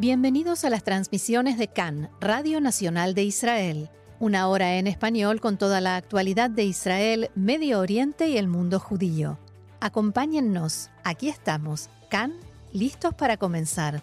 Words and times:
Bienvenidos 0.00 0.64
a 0.64 0.70
las 0.70 0.82
transmisiones 0.82 1.58
de 1.58 1.68
CAN, 1.68 2.08
Radio 2.22 2.62
Nacional 2.62 3.12
de 3.12 3.24
Israel. 3.24 3.90
Una 4.18 4.48
hora 4.48 4.76
en 4.76 4.86
español 4.86 5.42
con 5.42 5.58
toda 5.58 5.82
la 5.82 5.96
actualidad 5.96 6.48
de 6.48 6.64
Israel, 6.64 7.30
Medio 7.34 7.80
Oriente 7.80 8.26
y 8.26 8.38
el 8.38 8.48
mundo 8.48 8.80
judío. 8.80 9.38
Acompáñennos, 9.78 10.88
aquí 11.04 11.28
estamos, 11.28 11.90
CAN, 12.08 12.32
listos 12.72 13.12
para 13.12 13.36
comenzar. 13.36 14.02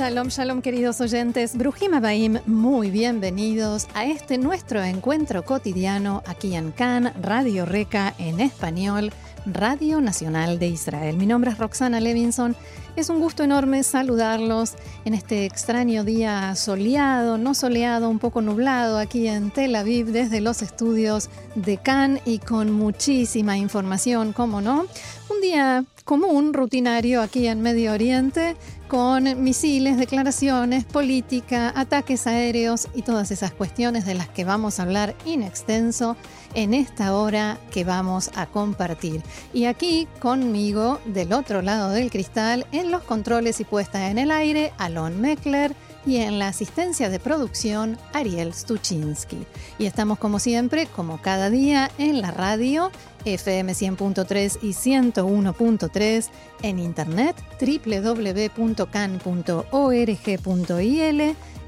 Shalom, 0.00 0.28
shalom 0.28 0.62
queridos 0.62 0.98
oyentes, 1.02 1.54
Brujim 1.54 1.92
Abaim, 1.92 2.38
muy 2.46 2.90
bienvenidos 2.90 3.86
a 3.92 4.06
este 4.06 4.38
nuestro 4.38 4.82
encuentro 4.82 5.44
cotidiano 5.44 6.22
aquí 6.24 6.54
en 6.54 6.72
CAN, 6.72 7.12
Radio 7.20 7.66
Reca 7.66 8.14
en 8.16 8.40
español, 8.40 9.12
Radio 9.44 10.00
Nacional 10.00 10.58
de 10.58 10.68
Israel. 10.68 11.18
Mi 11.18 11.26
nombre 11.26 11.50
es 11.50 11.58
Roxana 11.58 12.00
Levinson, 12.00 12.56
es 12.96 13.10
un 13.10 13.20
gusto 13.20 13.42
enorme 13.42 13.82
saludarlos 13.82 14.72
en 15.04 15.12
este 15.12 15.44
extraño 15.44 16.02
día 16.02 16.54
soleado, 16.56 17.36
no 17.36 17.52
soleado, 17.52 18.08
un 18.08 18.18
poco 18.18 18.40
nublado 18.40 18.96
aquí 18.96 19.28
en 19.28 19.50
Tel 19.50 19.76
Aviv 19.76 20.06
desde 20.06 20.40
los 20.40 20.62
estudios 20.62 21.28
de 21.56 21.76
CAN 21.76 22.20
y 22.24 22.38
con 22.38 22.72
muchísima 22.72 23.58
información, 23.58 24.32
¿cómo 24.32 24.62
no? 24.62 24.86
Un 25.28 25.40
día 25.42 25.84
común, 26.04 26.54
rutinario 26.54 27.20
aquí 27.20 27.46
en 27.46 27.60
Medio 27.60 27.92
Oriente, 27.92 28.56
con 28.90 29.40
misiles, 29.40 29.96
declaraciones, 29.96 30.84
política, 30.84 31.72
ataques 31.76 32.26
aéreos 32.26 32.88
y 32.92 33.02
todas 33.02 33.30
esas 33.30 33.52
cuestiones 33.52 34.04
de 34.04 34.14
las 34.14 34.28
que 34.28 34.44
vamos 34.44 34.80
a 34.80 34.82
hablar 34.82 35.14
in 35.24 35.44
extenso 35.44 36.16
en 36.54 36.74
esta 36.74 37.14
hora 37.14 37.56
que 37.70 37.84
vamos 37.84 38.32
a 38.34 38.46
compartir. 38.46 39.22
Y 39.54 39.66
aquí 39.66 40.08
conmigo, 40.18 41.00
del 41.06 41.32
otro 41.32 41.62
lado 41.62 41.90
del 41.90 42.10
cristal, 42.10 42.66
en 42.72 42.90
los 42.90 43.02
controles 43.02 43.60
y 43.60 43.64
puesta 43.64 44.10
en 44.10 44.18
el 44.18 44.32
aire, 44.32 44.72
Alon 44.76 45.20
Meckler 45.20 45.72
y 46.06 46.16
en 46.16 46.38
la 46.38 46.48
asistencia 46.48 47.08
de 47.08 47.18
producción 47.18 47.98
Ariel 48.12 48.52
Stuczynski. 48.54 49.46
Y 49.78 49.86
estamos 49.86 50.18
como 50.18 50.38
siempre, 50.38 50.86
como 50.86 51.20
cada 51.20 51.50
día, 51.50 51.90
en 51.98 52.20
la 52.20 52.30
radio 52.30 52.90
FM 53.24 53.72
100.3 53.72 54.58
y 54.62 54.70
101.3, 54.70 56.28
en 56.62 56.78
internet 56.78 57.36
www.can.org.il 57.60 58.86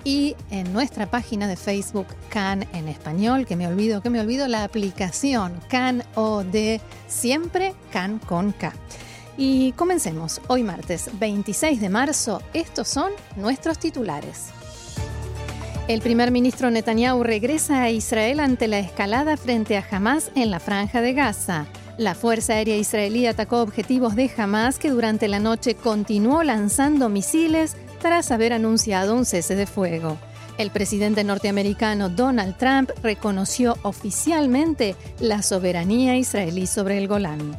y 0.05 0.34
en 0.50 0.72
nuestra 0.72 1.10
página 1.10 1.47
de 1.47 1.56
Facebook 1.56 2.08
Can 2.28 2.66
en 2.72 2.88
español, 2.88 3.47
que 3.47 3.56
me 3.56 3.69
olvido, 3.69 4.03
que 4.03 4.10
me 4.10 4.20
olvido 4.20 4.48
la 4.48 4.64
aplicación 4.64 5.60
Can 5.69 6.03
o 6.14 6.42
de 6.42 6.80
siempre 7.06 7.75
Can 7.92 8.19
con 8.19 8.53
K. 8.53 8.72
Y 9.36 9.72
comencemos. 9.72 10.41
Hoy 10.48 10.62
martes 10.62 11.08
26 11.19 11.80
de 11.80 11.88
marzo, 11.88 12.42
estos 12.52 12.88
son 12.88 13.12
nuestros 13.36 13.78
titulares. 13.78 14.48
El 15.88 16.00
primer 16.00 16.30
ministro 16.30 16.70
Netanyahu 16.70 17.25
regresa 17.25 17.83
a 17.83 17.91
Israel 17.91 18.41
ante 18.41 18.69
la 18.69 18.78
escalada 18.78 19.36
frente 19.36 19.77
a 19.77 19.84
Hamas 19.91 20.30
en 20.34 20.50
la 20.50 20.60
franja 20.60 21.00
de 21.00 21.12
Gaza. 21.12 21.66
La 21.98 22.14
Fuerza 22.14 22.54
Aérea 22.54 22.76
Israelí 22.76 23.26
atacó 23.26 23.60
objetivos 23.60 24.15
de 24.15 24.31
Hamas 24.37 24.78
que 24.78 24.91
durante 24.91 25.28
la 25.28 25.41
noche 25.41 25.75
continuó 25.75 26.42
lanzando 26.42 27.09
misiles 27.09 27.76
tras 28.00 28.31
haber 28.31 28.53
anunciado 28.53 29.15
un 29.15 29.25
cese 29.25 29.56
de 29.56 29.66
fuego. 29.66 30.19
El 30.59 30.71
presidente 30.71 31.25
norteamericano 31.25 32.09
Donald 32.09 32.56
Trump 32.59 32.91
reconoció 33.03 33.76
oficialmente 33.82 34.94
la 35.19 35.42
soberanía 35.42 36.16
israelí 36.16 36.66
sobre 36.66 36.98
el 36.98 37.09
Golán. 37.09 37.59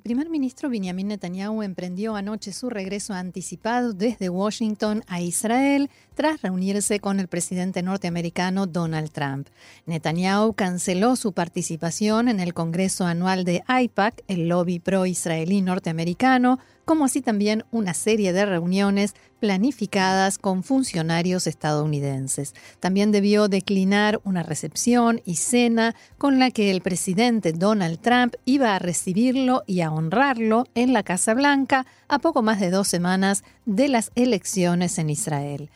El 0.00 0.04
primer 0.04 0.30
ministro 0.30 0.70
Benjamin 0.70 1.08
Netanyahu 1.08 1.62
emprendió 1.62 2.16
anoche 2.16 2.54
su 2.54 2.70
regreso 2.70 3.12
anticipado 3.12 3.92
desde 3.92 4.30
Washington 4.30 5.04
a 5.06 5.20
Israel 5.20 5.90
tras 6.20 6.42
reunirse 6.42 7.00
con 7.00 7.18
el 7.18 7.28
presidente 7.28 7.82
norteamericano 7.82 8.66
Donald 8.66 9.10
Trump. 9.10 9.48
Netanyahu 9.86 10.52
canceló 10.52 11.16
su 11.16 11.32
participación 11.32 12.28
en 12.28 12.40
el 12.40 12.52
Congreso 12.52 13.06
Anual 13.06 13.44
de 13.44 13.62
AIPAC, 13.66 14.22
el 14.28 14.46
lobby 14.46 14.80
pro-israelí 14.80 15.62
norteamericano, 15.62 16.58
como 16.84 17.06
así 17.06 17.22
también 17.22 17.64
una 17.70 17.94
serie 17.94 18.34
de 18.34 18.44
reuniones 18.44 19.14
planificadas 19.38 20.36
con 20.36 20.62
funcionarios 20.62 21.46
estadounidenses. 21.46 22.52
También 22.80 23.12
debió 23.12 23.48
declinar 23.48 24.20
una 24.22 24.42
recepción 24.42 25.22
y 25.24 25.36
cena 25.36 25.94
con 26.18 26.38
la 26.38 26.50
que 26.50 26.70
el 26.70 26.82
presidente 26.82 27.54
Donald 27.54 27.98
Trump 27.98 28.34
iba 28.44 28.74
a 28.74 28.78
recibirlo 28.78 29.62
y 29.66 29.80
a 29.80 29.90
honrarlo 29.90 30.66
en 30.74 30.92
la 30.92 31.02
Casa 31.02 31.32
Blanca 31.32 31.86
a 32.08 32.18
poco 32.18 32.42
más 32.42 32.60
de 32.60 32.70
dos 32.70 32.88
semanas 32.88 33.42
de 33.64 33.88
las 33.88 34.10
elecciones 34.16 34.98
en 34.98 35.08
Israel. 35.08 35.70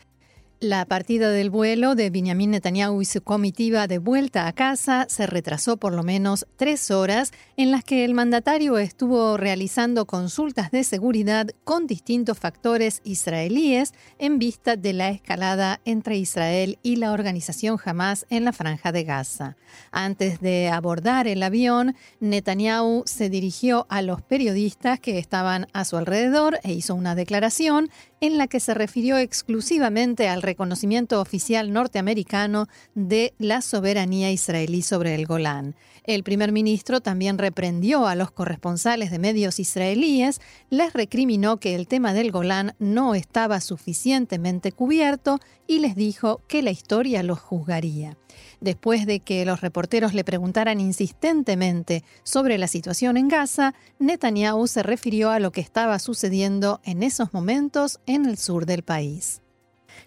La 0.61 0.85
partida 0.85 1.31
del 1.31 1.49
vuelo 1.49 1.95
de 1.95 2.09
Benjamin 2.09 2.51
Netanyahu 2.51 3.01
y 3.01 3.05
su 3.05 3.21
comitiva 3.21 3.87
de 3.87 3.97
vuelta 3.97 4.47
a 4.47 4.53
casa 4.53 5.05
se 5.09 5.27
retrasó 5.27 5.75
por 5.75 5.91
lo 5.93 6.01
menos 6.01 6.47
tres 6.55 6.91
horas 6.91 7.33
en 7.57 7.71
las 7.71 7.83
que 7.83 8.05
el 8.05 8.13
mandatario 8.13 8.77
estuvo 8.77 9.35
realizando 9.35 10.05
consultas 10.05 10.71
de 10.71 10.85
seguridad 10.85 11.49
con 11.65 11.87
distintos 11.87 12.39
factores 12.39 13.01
israelíes 13.03 13.93
en 14.17 14.39
vista 14.39 14.77
de 14.77 14.93
la 14.93 15.09
escalada 15.09 15.81
entre 15.83 16.15
Israel 16.15 16.79
y 16.81 16.95
la 16.95 17.11
organización 17.11 17.77
Hamas 17.83 18.25
en 18.29 18.45
la 18.45 18.53
franja 18.53 18.93
de 18.93 19.03
Gaza. 19.03 19.57
Antes 19.91 20.39
de 20.39 20.69
abordar 20.69 21.27
el 21.27 21.43
avión, 21.43 21.97
Netanyahu 22.21 23.03
se 23.05 23.29
dirigió 23.29 23.87
a 23.89 24.01
los 24.01 24.21
periodistas 24.21 25.01
que 25.01 25.19
estaban 25.19 25.67
a 25.73 25.83
su 25.83 25.97
alrededor 25.97 26.59
e 26.63 26.71
hizo 26.71 26.95
una 26.95 27.13
declaración 27.13 27.89
en 28.21 28.37
la 28.37 28.47
que 28.47 28.59
se 28.59 28.73
refirió 28.73 29.17
exclusivamente 29.17 30.27
al 30.27 30.41
reconocimiento 30.41 31.21
oficial 31.21 31.73
norteamericano 31.73 32.67
de 32.93 33.33
la 33.37 33.61
soberanía 33.61 34.31
israelí 34.31 34.81
sobre 34.81 35.15
el 35.15 35.25
Golán. 35.25 35.75
El 36.03 36.23
primer 36.23 36.51
ministro 36.51 37.01
también 37.01 37.37
reprendió 37.37 38.05
a 38.05 38.15
los 38.15 38.31
corresponsales 38.31 39.09
de 39.09 39.17
medios 39.19 39.59
israelíes, 39.59 40.39
les 40.69 40.93
recriminó 40.93 41.57
que 41.57 41.73
el 41.73 41.87
tema 41.87 42.13
del 42.13 42.31
Golán 42.31 42.75
no 42.77 43.15
estaba 43.15 43.59
suficientemente 43.59 44.71
cubierto 44.71 45.39
y 45.67 45.79
les 45.79 45.95
dijo 45.95 46.41
que 46.47 46.61
la 46.61 46.71
historia 46.71 47.23
los 47.23 47.39
juzgaría. 47.39 48.17
Después 48.61 49.05
de 49.05 49.19
que 49.19 49.45
los 49.45 49.61
reporteros 49.61 50.13
le 50.13 50.23
preguntaran 50.23 50.79
insistentemente 50.79 52.03
sobre 52.23 52.57
la 52.57 52.67
situación 52.67 53.17
en 53.17 53.27
Gaza, 53.27 53.73
Netanyahu 53.99 54.67
se 54.67 54.83
refirió 54.83 55.31
a 55.31 55.39
lo 55.39 55.51
que 55.51 55.61
estaba 55.61 55.99
sucediendo 55.99 56.81
en 56.83 57.03
esos 57.03 57.33
momentos 57.33 57.99
en 58.05 58.25
el 58.25 58.37
sur 58.37 58.65
del 58.65 58.83
país. 58.83 59.41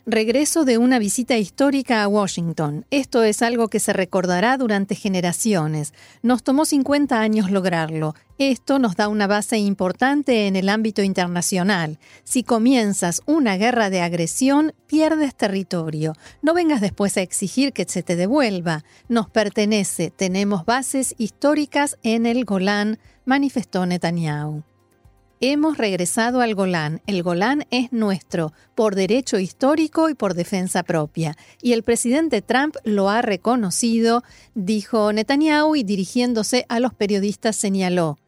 Regreso 0.07 0.65
de 0.65 0.79
una 0.79 0.99
visita 0.99 1.37
histórica 1.37 2.03
a 2.03 2.09
Washington. 2.09 2.87
Esto 2.91 3.23
es 3.23 3.43
algo 3.43 3.69
que 3.69 3.81
se 3.81 3.93
recordará 3.93 4.57
durante 4.57 4.95
generaciones. 4.95 5.93
Nos 6.23 6.43
tomó 6.43 6.65
50 6.65 7.21
años 7.21 7.51
lograrlo. 7.51 8.15
Esto 8.39 8.79
nos 8.79 8.97
da 8.97 9.09
una 9.09 9.27
base 9.27 9.59
importante 9.59 10.47
en 10.47 10.57
el 10.57 10.69
ámbito 10.69 11.03
internacional. 11.03 11.99
Si 12.25 12.43
comienzas 12.43 13.21
una 13.27 13.57
guerra 13.57 13.91
de 13.91 14.01
agresión, 14.01 14.73
pierdes 14.87 15.35
territorio. 15.35 16.15
No 16.41 16.55
vengas 16.55 16.81
después 16.81 17.17
a 17.17 17.23
exigir 17.23 17.73
que 17.73 17.85
se 17.85 18.03
te 18.03 18.17
devuelva. 18.17 18.85
Nos 19.09 19.29
pertenece. 19.29 20.11
Tenemos 20.11 20.65
bases 20.65 21.15
históricas 21.19 21.99
en 22.03 22.27
el 22.27 22.45
Golán, 22.45 22.99
manifestó 23.25 23.87
Netanyahu. 23.87 24.63
Hemos 25.41 25.79
regresado 25.79 26.41
al 26.41 26.57
Golán. 26.57 27.01
El 27.07 27.23
Golán 27.23 27.65
es 27.71 27.93
nuestro, 27.93 28.53
por 28.75 28.97
derecho 28.97 29.39
histórico 29.39 30.09
y 30.09 30.15
por 30.15 30.35
defensa 30.35 30.83
propia. 30.83 31.37
Y 31.63 31.75
el 31.75 31.85
presidente 31.85 32.43
Trump 32.43 32.75
lo 32.83 33.09
ha 33.09 33.23
reconocido, 33.23 34.25
dijo 34.57 35.13
Netanyahu 35.13 35.77
y 35.77 35.85
dirigiéndose 35.85 36.67
a 36.69 36.81
los 36.81 36.93
periodistas 36.93 37.55
señaló. 37.55 38.19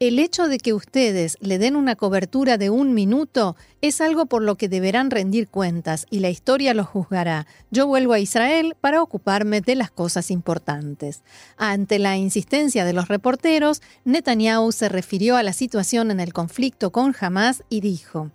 El 0.00 0.20
hecho 0.20 0.46
de 0.46 0.58
que 0.58 0.72
ustedes 0.72 1.36
le 1.40 1.58
den 1.58 1.74
una 1.74 1.96
cobertura 1.96 2.56
de 2.56 2.70
un 2.70 2.94
minuto 2.94 3.56
es 3.80 4.00
algo 4.00 4.26
por 4.26 4.42
lo 4.42 4.54
que 4.54 4.68
deberán 4.68 5.10
rendir 5.10 5.48
cuentas 5.48 6.06
y 6.08 6.20
la 6.20 6.30
historia 6.30 6.72
los 6.72 6.86
juzgará. 6.86 7.48
Yo 7.72 7.88
vuelvo 7.88 8.12
a 8.12 8.20
Israel 8.20 8.76
para 8.80 9.02
ocuparme 9.02 9.60
de 9.60 9.74
las 9.74 9.90
cosas 9.90 10.30
importantes. 10.30 11.24
Ante 11.56 11.98
la 11.98 12.16
insistencia 12.16 12.84
de 12.84 12.92
los 12.92 13.08
reporteros, 13.08 13.82
Netanyahu 14.04 14.70
se 14.70 14.88
refirió 14.88 15.36
a 15.36 15.42
la 15.42 15.52
situación 15.52 16.12
en 16.12 16.20
el 16.20 16.32
conflicto 16.32 16.92
con 16.92 17.12
Hamas 17.20 17.64
y 17.68 17.80
dijo, 17.80 18.30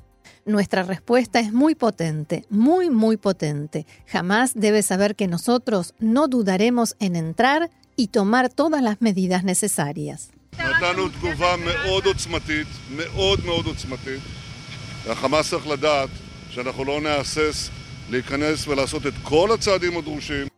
nuestra 0.45 0.83
respuesta 0.83 1.39
es 1.39 1.54
muy 1.54 1.75
potente, 1.75 2.45
muy, 2.50 2.89
muy 2.89 3.15
potente. 3.15 3.86
Jamás 4.06 4.51
debe 4.54 4.81
saber 4.81 5.15
que 5.15 5.30
nosotros 5.30 5.94
no 5.98 6.27
dudaremos 6.27 6.98
en 7.00 7.15
entrar 7.15 7.69
y 7.95 8.07
tomar 8.07 8.50
todas 8.50 8.81
las 8.81 9.01
medidas 9.01 9.45
necesarias. 9.45 10.32
נתנו 10.59 11.09
תגובה 11.09 11.55
מאוד 11.57 12.05
עוצמתית, 12.05 12.67
מאוד 12.95 13.45
מאוד 13.45 13.65
עוצמתית. 13.65 14.21
והחמאס 15.05 15.50
צריך 15.50 15.67
לדעת 15.67 16.09
שאנחנו 16.50 16.85
לא 16.85 17.01
נהסס 17.01 17.69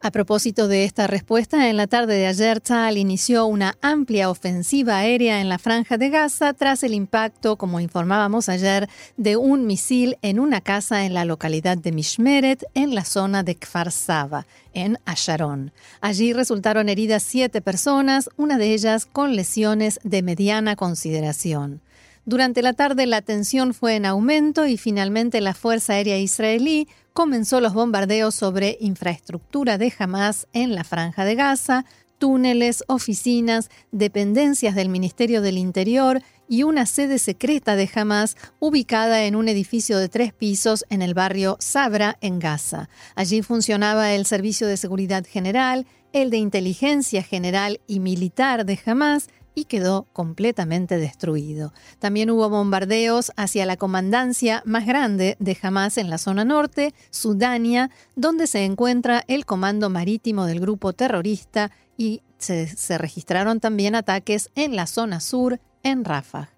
A 0.01 0.11
propósito 0.11 0.67
de 0.67 0.83
esta 0.83 1.07
respuesta, 1.07 1.69
en 1.69 1.77
la 1.77 1.87
tarde 1.87 2.15
de 2.15 2.27
ayer, 2.27 2.59
Tzal 2.59 2.97
inició 2.97 3.45
una 3.45 3.77
amplia 3.81 4.29
ofensiva 4.29 4.97
aérea 4.97 5.39
en 5.39 5.47
la 5.47 5.57
franja 5.57 5.97
de 5.97 6.09
Gaza 6.09 6.53
tras 6.53 6.83
el 6.83 6.93
impacto, 6.93 7.55
como 7.55 7.79
informábamos 7.79 8.49
ayer, 8.49 8.89
de 9.15 9.37
un 9.37 9.65
misil 9.65 10.17
en 10.21 10.39
una 10.39 10.59
casa 10.59 11.05
en 11.05 11.13
la 11.13 11.23
localidad 11.23 11.77
de 11.77 11.93
Mishmeret, 11.93 12.65
en 12.73 12.93
la 12.93 13.05
zona 13.05 13.43
de 13.43 13.55
Kfar 13.55 13.91
Saba, 13.91 14.45
en 14.73 14.99
Asharon. 15.05 15.71
Allí 16.01 16.33
resultaron 16.33 16.89
heridas 16.89 17.23
siete 17.23 17.61
personas, 17.61 18.29
una 18.35 18.57
de 18.57 18.73
ellas 18.73 19.05
con 19.05 19.35
lesiones 19.35 19.99
de 20.03 20.23
mediana 20.23 20.75
consideración. 20.75 21.81
Durante 22.27 22.63
la 22.63 22.73
tarde 22.73 23.05
la 23.05 23.21
tensión 23.21 23.75
fue 23.75 23.95
en 23.95 24.05
aumento 24.05 24.65
y 24.65 24.77
finalmente 24.77 25.41
la 25.41 25.53
Fuerza 25.53 25.93
Aérea 25.93 26.17
Israelí 26.17 26.87
comenzó 27.15 27.61
los 27.61 27.73
bombardeos 27.73 28.35
sobre 28.35 28.77
infraestructura 28.81 29.77
de 29.77 29.91
Hamas 29.97 30.47
en 30.51 30.75
la 30.75 30.83
franja 30.83 31.23
de 31.23 31.35
Gaza, 31.35 31.85
túneles, 32.17 32.83
oficinas, 32.87 33.69
dependencias 33.93 34.75
del 34.75 34.89
Ministerio 34.89 35.41
del 35.41 35.57
Interior 35.57 36.21
y 36.49 36.63
una 36.63 36.85
sede 36.85 37.17
secreta 37.17 37.77
de 37.77 37.89
Hamas 37.95 38.35
ubicada 38.59 39.23
en 39.23 39.37
un 39.37 39.47
edificio 39.47 39.97
de 39.97 40.09
tres 40.09 40.33
pisos 40.33 40.83
en 40.89 41.01
el 41.01 41.13
barrio 41.13 41.55
Sabra, 41.61 42.17
en 42.19 42.39
Gaza. 42.39 42.89
Allí 43.15 43.41
funcionaba 43.41 44.11
el 44.11 44.25
Servicio 44.25 44.67
de 44.67 44.75
Seguridad 44.75 45.25
General, 45.25 45.87
el 46.11 46.29
de 46.29 46.37
Inteligencia 46.37 47.23
General 47.23 47.79
y 47.87 48.01
Militar 48.01 48.65
de 48.65 48.77
Hamas 48.85 49.29
y 49.55 49.65
quedó 49.65 50.05
completamente 50.13 50.97
destruido. 50.97 51.73
También 51.97 52.29
hubo 52.29 52.49
bombardeos 52.49 53.31
hacia 53.37 53.65
la 53.65 53.77
comandancia 53.77 54.61
más 54.65 54.85
grande 54.85 55.37
de 55.39 55.57
Hamas 55.59 55.97
en 55.97 56.09
la 56.09 56.17
zona 56.17 56.45
norte, 56.45 56.93
Sudania, 57.09 57.89
donde 58.15 58.45
se 58.45 58.65
encuentra 58.65 59.23
el 59.27 59.45
comando 59.45 59.89
marítimo 59.89 60.45
del 60.45 60.59
grupo 60.59 60.93
terrorista 60.93 61.71
y 61.97 62.21
se, 62.37 62.97
registraron 62.97 63.59
también 63.59 63.95
ataques 63.95 64.51
en 64.55 64.75
la 64.75 64.85
zona 64.85 65.19
sur, 65.19 65.59
en 65.83 66.03
Rafah. 66.03 66.49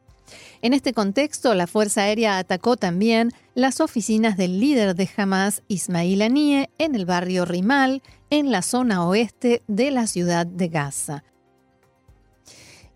En 0.61 0.73
este 0.73 0.91
contexto, 0.91 1.53
la 1.53 1.67
Fuerza 1.67 2.01
Aérea 2.01 2.37
atacó 2.37 2.75
también 2.75 3.31
las 3.53 3.79
oficinas 3.79 4.35
del 4.35 4.59
líder 4.59 4.95
de 4.95 5.09
Hamas, 5.15 5.61
Ismail 5.67 6.21
Anie, 6.21 6.69
en 6.77 6.95
el 6.95 7.05
barrio 7.05 7.45
Rimal, 7.45 8.01
en 8.29 8.51
la 8.51 8.61
zona 8.61 9.05
oeste 9.05 9.63
de 9.67 9.91
la 9.91 10.07
ciudad 10.07 10.45
de 10.45 10.67
Gaza. 10.67 11.23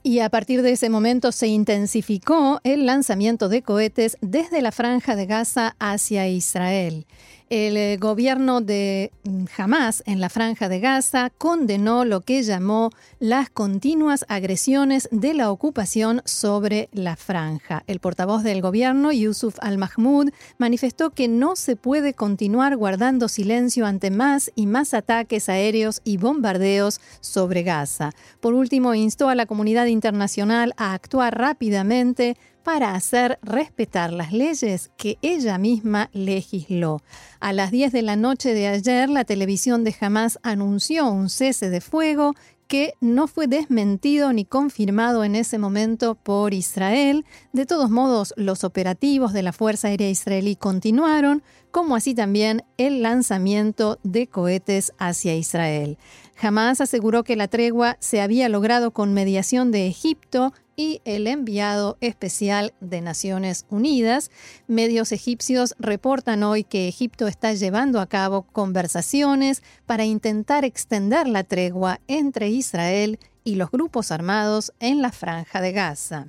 Y 0.04 0.20
a 0.20 0.30
partir 0.30 0.64
de 0.64 0.72
ese 0.72 0.90
momento 0.90 1.32
se 1.32 1.48
intensificó 1.48 2.60
el 2.64 2.88
lanzamiento 2.88 3.50
de 3.50 3.62
cohetes 3.62 4.18
desde 4.22 4.64
la 4.64 4.72
franja 4.72 5.16
de 5.16 5.28
Gaza 5.28 5.76
hacia 5.80 6.28
Israel. 6.28 7.06
El 7.52 7.76
eh, 7.76 7.98
gobierno 7.98 8.62
de 8.62 9.12
mm, 9.26 9.44
Hamas 9.58 10.04
en 10.06 10.22
la 10.22 10.30
franja 10.30 10.70
de 10.70 10.80
Gaza 10.80 11.32
condenó 11.38 12.06
lo 12.06 12.22
que 12.22 12.44
llamó 12.44 12.92
las 13.20 13.50
continuas 13.50 14.24
agresiones 14.30 15.10
de 15.12 15.34
la 15.34 15.52
ocupación 15.52 16.22
sobre 16.24 16.88
la 16.94 17.18
franja. 17.18 17.84
El 17.88 18.00
portavoz 18.00 18.44
del 18.44 18.62
gobierno, 18.62 19.12
Yusuf 19.12 19.58
al-Mahmoud, 19.60 20.30
manifestó 20.60 21.10
que 21.10 21.28
no 21.28 21.58
se 21.58 21.76
puede 21.76 22.14
continuar 22.14 22.78
guardando 22.78 23.28
silencio 23.28 23.86
ante 23.86 24.12
más 24.12 24.50
y 24.56 24.66
más 24.66 24.94
ataques 24.94 25.50
aéreos 25.50 26.00
y 26.06 26.16
bombardeos 26.16 27.02
sobre 27.20 27.64
Gaza. 27.64 28.12
Por 28.40 28.54
último, 28.54 28.96
instó 28.96 29.28
a 29.28 29.36
la 29.36 29.46
comunidad 29.46 29.88
internacional 29.88 30.74
a 30.78 30.94
actuar 30.94 31.38
rápidamente 31.38 32.38
para 32.64 32.96
hacer 32.96 33.40
respetar 33.42 34.14
las 34.14 34.32
leyes 34.32 34.92
que 34.98 35.18
ella 35.22 35.58
misma 35.58 36.10
legisló. 36.14 37.02
A 37.40 37.54
las 37.54 37.72
10 37.72 37.92
de 37.92 38.02
la 38.02 38.16
noche 38.16 38.54
de 38.54 38.68
ayer, 38.68 39.10
la 39.10 39.26
televisión 39.26 39.84
de 39.84 39.96
Hamas 40.00 40.40
anunció 40.44 41.10
un 41.10 41.30
cese 41.30 41.70
de 41.70 41.82
fuego 41.82 42.34
que 42.72 42.94
no 43.02 43.28
fue 43.28 43.48
desmentido 43.48 44.32
ni 44.32 44.46
confirmado 44.46 45.26
en 45.26 45.36
ese 45.36 45.58
momento 45.58 46.16
por 46.16 46.54
Israel. 46.54 47.26
De 47.52 47.66
todos 47.66 47.90
modos, 47.90 48.34
los 48.38 48.64
operativos 48.64 49.34
de 49.34 49.44
la 49.44 49.52
Fuerza 49.52 49.90
Aérea 49.90 50.10
Israelí 50.10 50.56
continuaron, 50.56 51.44
como 51.72 51.98
así 51.98 52.16
también 52.16 52.64
el 52.78 53.02
lanzamiento 53.02 54.00
de 54.04 54.28
cohetes 54.28 54.94
hacia 54.98 55.36
Israel. 55.36 55.98
Hamas 56.42 56.80
aseguró 56.80 57.26
que 57.26 57.36
la 57.36 57.50
tregua 57.50 57.98
se 58.00 58.22
había 58.22 58.48
logrado 58.48 58.92
con 58.92 59.14
mediación 59.14 59.72
de 59.72 59.88
Egipto 59.88 60.54
y 60.76 61.02
el 61.06 61.28
enviado 61.28 61.98
especial 62.02 62.74
de 62.80 63.02
Naciones 63.02 63.66
Unidas. 63.70 64.32
Medios 64.68 65.12
egipcios 65.12 65.76
reportan 65.80 66.44
hoy 66.44 66.64
que 66.64 66.88
Egipto 66.88 67.28
está 67.28 67.54
llevando 67.54 68.00
a 68.00 68.08
cabo 68.08 68.44
conversaciones 68.44 69.64
para 69.86 70.06
intentar 70.06 70.66
extender 70.66 71.28
la 71.28 71.44
tregua 71.44 72.00
entre 72.08 72.50
Israel 72.50 73.20
y 73.44 73.56
los 73.56 73.72
grupos 73.72 74.12
armados 74.12 74.74
en 74.80 75.02
la 75.02 75.12
franja 75.12 75.62
de 75.62 75.72
Gaza 75.72 76.28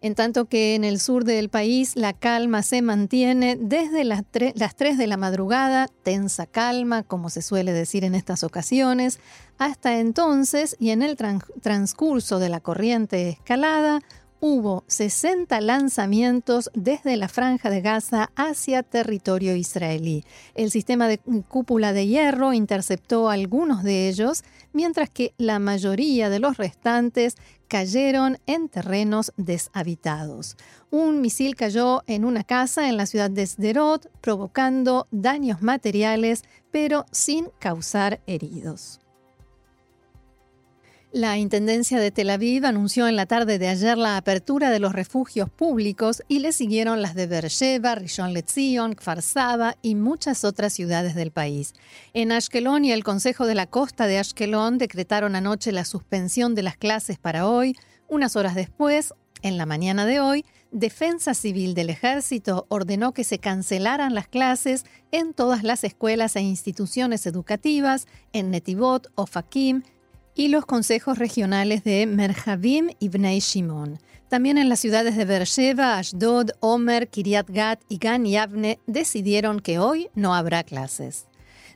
en 0.00 0.14
tanto 0.14 0.46
que 0.46 0.74
en 0.74 0.84
el 0.84 1.00
sur 1.00 1.24
del 1.24 1.48
país 1.48 1.96
la 1.96 2.12
calma 2.12 2.62
se 2.62 2.82
mantiene 2.82 3.56
desde 3.56 4.04
las, 4.04 4.22
las 4.54 4.76
3 4.76 4.98
de 4.98 5.06
la 5.06 5.16
madrugada, 5.16 5.88
tensa 6.02 6.46
calma, 6.46 7.02
como 7.02 7.30
se 7.30 7.42
suele 7.42 7.72
decir 7.72 8.04
en 8.04 8.14
estas 8.14 8.44
ocasiones, 8.44 9.20
hasta 9.58 9.98
entonces 9.98 10.76
y 10.78 10.90
en 10.90 11.02
el 11.02 11.16
transcurso 11.16 12.38
de 12.38 12.48
la 12.48 12.60
corriente 12.60 13.28
escalada, 13.28 14.00
hubo 14.40 14.84
60 14.86 15.60
lanzamientos 15.60 16.70
desde 16.74 17.16
la 17.16 17.28
franja 17.28 17.70
de 17.70 17.80
Gaza 17.80 18.30
hacia 18.36 18.82
territorio 18.82 19.56
israelí. 19.56 20.24
El 20.54 20.70
sistema 20.70 21.08
de 21.08 21.18
cúpula 21.48 21.92
de 21.92 22.06
hierro 22.06 22.52
interceptó 22.52 23.30
algunos 23.30 23.82
de 23.82 24.08
ellos, 24.08 24.44
mientras 24.72 25.10
que 25.10 25.34
la 25.38 25.58
mayoría 25.58 26.30
de 26.30 26.38
los 26.38 26.56
restantes 26.56 27.36
cayeron 27.68 28.38
en 28.46 28.68
terrenos 28.68 29.32
deshabitados. 29.36 30.56
Un 30.90 31.20
misil 31.20 31.54
cayó 31.54 32.02
en 32.06 32.24
una 32.24 32.44
casa 32.44 32.88
en 32.88 32.96
la 32.96 33.06
ciudad 33.06 33.30
de 33.30 33.46
Sderot, 33.46 34.10
provocando 34.20 35.06
daños 35.10 35.62
materiales, 35.62 36.44
pero 36.70 37.04
sin 37.12 37.50
causar 37.58 38.20
heridos. 38.26 39.00
La 41.12 41.38
Intendencia 41.38 41.98
de 41.98 42.10
Tel 42.10 42.28
Aviv 42.28 42.66
anunció 42.66 43.08
en 43.08 43.16
la 43.16 43.24
tarde 43.24 43.58
de 43.58 43.68
ayer 43.68 43.96
la 43.96 44.18
apertura 44.18 44.68
de 44.68 44.78
los 44.78 44.92
refugios 44.92 45.48
públicos 45.48 46.22
y 46.28 46.40
le 46.40 46.52
siguieron 46.52 47.00
las 47.00 47.14
de 47.14 47.26
Beersheba, 47.26 47.94
Rishon 47.94 48.34
LeZion, 48.34 48.94
Kfar 48.94 49.22
Saba 49.22 49.74
y 49.80 49.94
muchas 49.94 50.44
otras 50.44 50.74
ciudades 50.74 51.14
del 51.14 51.30
país. 51.30 51.72
En 52.12 52.30
Ashkelon 52.30 52.84
y 52.84 52.92
el 52.92 53.04
Consejo 53.04 53.46
de 53.46 53.54
la 53.54 53.66
Costa 53.66 54.06
de 54.06 54.18
Ashkelon 54.18 54.76
decretaron 54.76 55.34
anoche 55.34 55.72
la 55.72 55.86
suspensión 55.86 56.54
de 56.54 56.62
las 56.62 56.76
clases 56.76 57.16
para 57.18 57.48
hoy. 57.48 57.74
Unas 58.06 58.36
horas 58.36 58.54
después, 58.54 59.14
en 59.40 59.56
la 59.56 59.64
mañana 59.64 60.04
de 60.04 60.20
hoy, 60.20 60.44
Defensa 60.72 61.32
Civil 61.32 61.72
del 61.72 61.88
Ejército 61.88 62.66
ordenó 62.68 63.14
que 63.14 63.24
se 63.24 63.38
cancelaran 63.38 64.14
las 64.14 64.28
clases 64.28 64.84
en 65.10 65.32
todas 65.32 65.64
las 65.64 65.84
escuelas 65.84 66.36
e 66.36 66.42
instituciones 66.42 67.24
educativas 67.24 68.06
en 68.34 68.50
Netivot, 68.50 69.10
Ofakim, 69.14 69.84
y 70.38 70.46
los 70.46 70.64
consejos 70.66 71.18
regionales 71.18 71.82
de 71.82 72.06
Merhavim 72.06 72.90
y 73.00 73.08
Bnei 73.08 73.40
Shimon. 73.40 73.98
También 74.28 74.56
en 74.56 74.68
las 74.68 74.78
ciudades 74.78 75.16
de 75.16 75.24
Beersheba, 75.24 75.98
Ashdod, 75.98 76.50
Omer, 76.60 77.08
Kiryat 77.08 77.50
Gat 77.50 77.80
y 77.88 77.98
Gan 77.98 78.24
Yavne 78.24 78.78
decidieron 78.86 79.58
que 79.58 79.80
hoy 79.80 80.10
no 80.14 80.36
habrá 80.36 80.62
clases. 80.62 81.26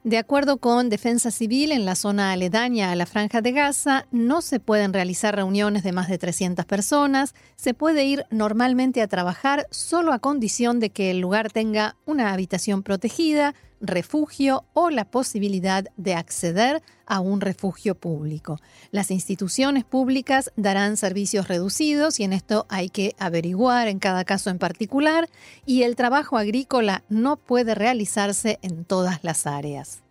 De 0.04 0.16
acuerdo 0.16 0.59
con 0.59 0.90
Defensa 0.90 1.33
Civil, 1.33 1.73
en 1.73 1.85
la 1.85 1.97
zona 1.97 2.31
aledaña 2.31 2.92
a 2.92 2.97
la 2.97 3.07
Franja 3.07 3.40
de 3.40 3.50
Gaza 3.50 4.07
no 4.12 4.42
se 4.42 4.61
pueden 4.61 4.92
realizar 4.92 5.35
reuniones 5.35 5.83
de 5.83 5.90
más 5.90 6.09
de 6.09 6.19
300 6.19 6.64
personas, 6.64 7.35
se 7.57 7.75
puede 7.75 8.04
ir 8.04 8.26
normalmente 8.31 9.02
a 9.02 9.09
trabajar 9.09 9.66
solo 9.73 10.12
a 10.12 10.21
condición 10.21 10.78
de 10.78 10.90
que 10.90 11.11
el 11.11 11.19
lugar 11.19 11.50
tenga 11.50 11.97
una 12.07 12.33
habitación 12.33 12.85
protegida, 12.85 13.57
refugio 13.82 14.64
o 14.72 14.88
la 14.88 15.04
posibilidad 15.04 15.84
de 15.96 16.14
acceder 16.14 16.82
a 17.04 17.20
un 17.20 17.40
refugio 17.40 17.94
público. 17.94 18.58
Las 18.90 19.10
instituciones 19.10 19.84
públicas 19.84 20.52
darán 20.56 20.96
servicios 20.96 21.48
reducidos 21.48 22.20
y 22.20 22.24
en 22.24 22.32
esto 22.32 22.64
hay 22.70 22.88
que 22.88 23.14
averiguar 23.18 23.88
en 23.88 23.98
cada 23.98 24.24
caso 24.24 24.48
en 24.48 24.58
particular 24.58 25.28
y 25.66 25.82
el 25.82 25.96
trabajo 25.96 26.38
agrícola 26.38 27.02
no 27.08 27.36
puede 27.36 27.74
realizarse 27.74 28.58
en 28.62 28.84
todas 28.84 29.22
las 29.24 29.46
áreas. 29.46 30.01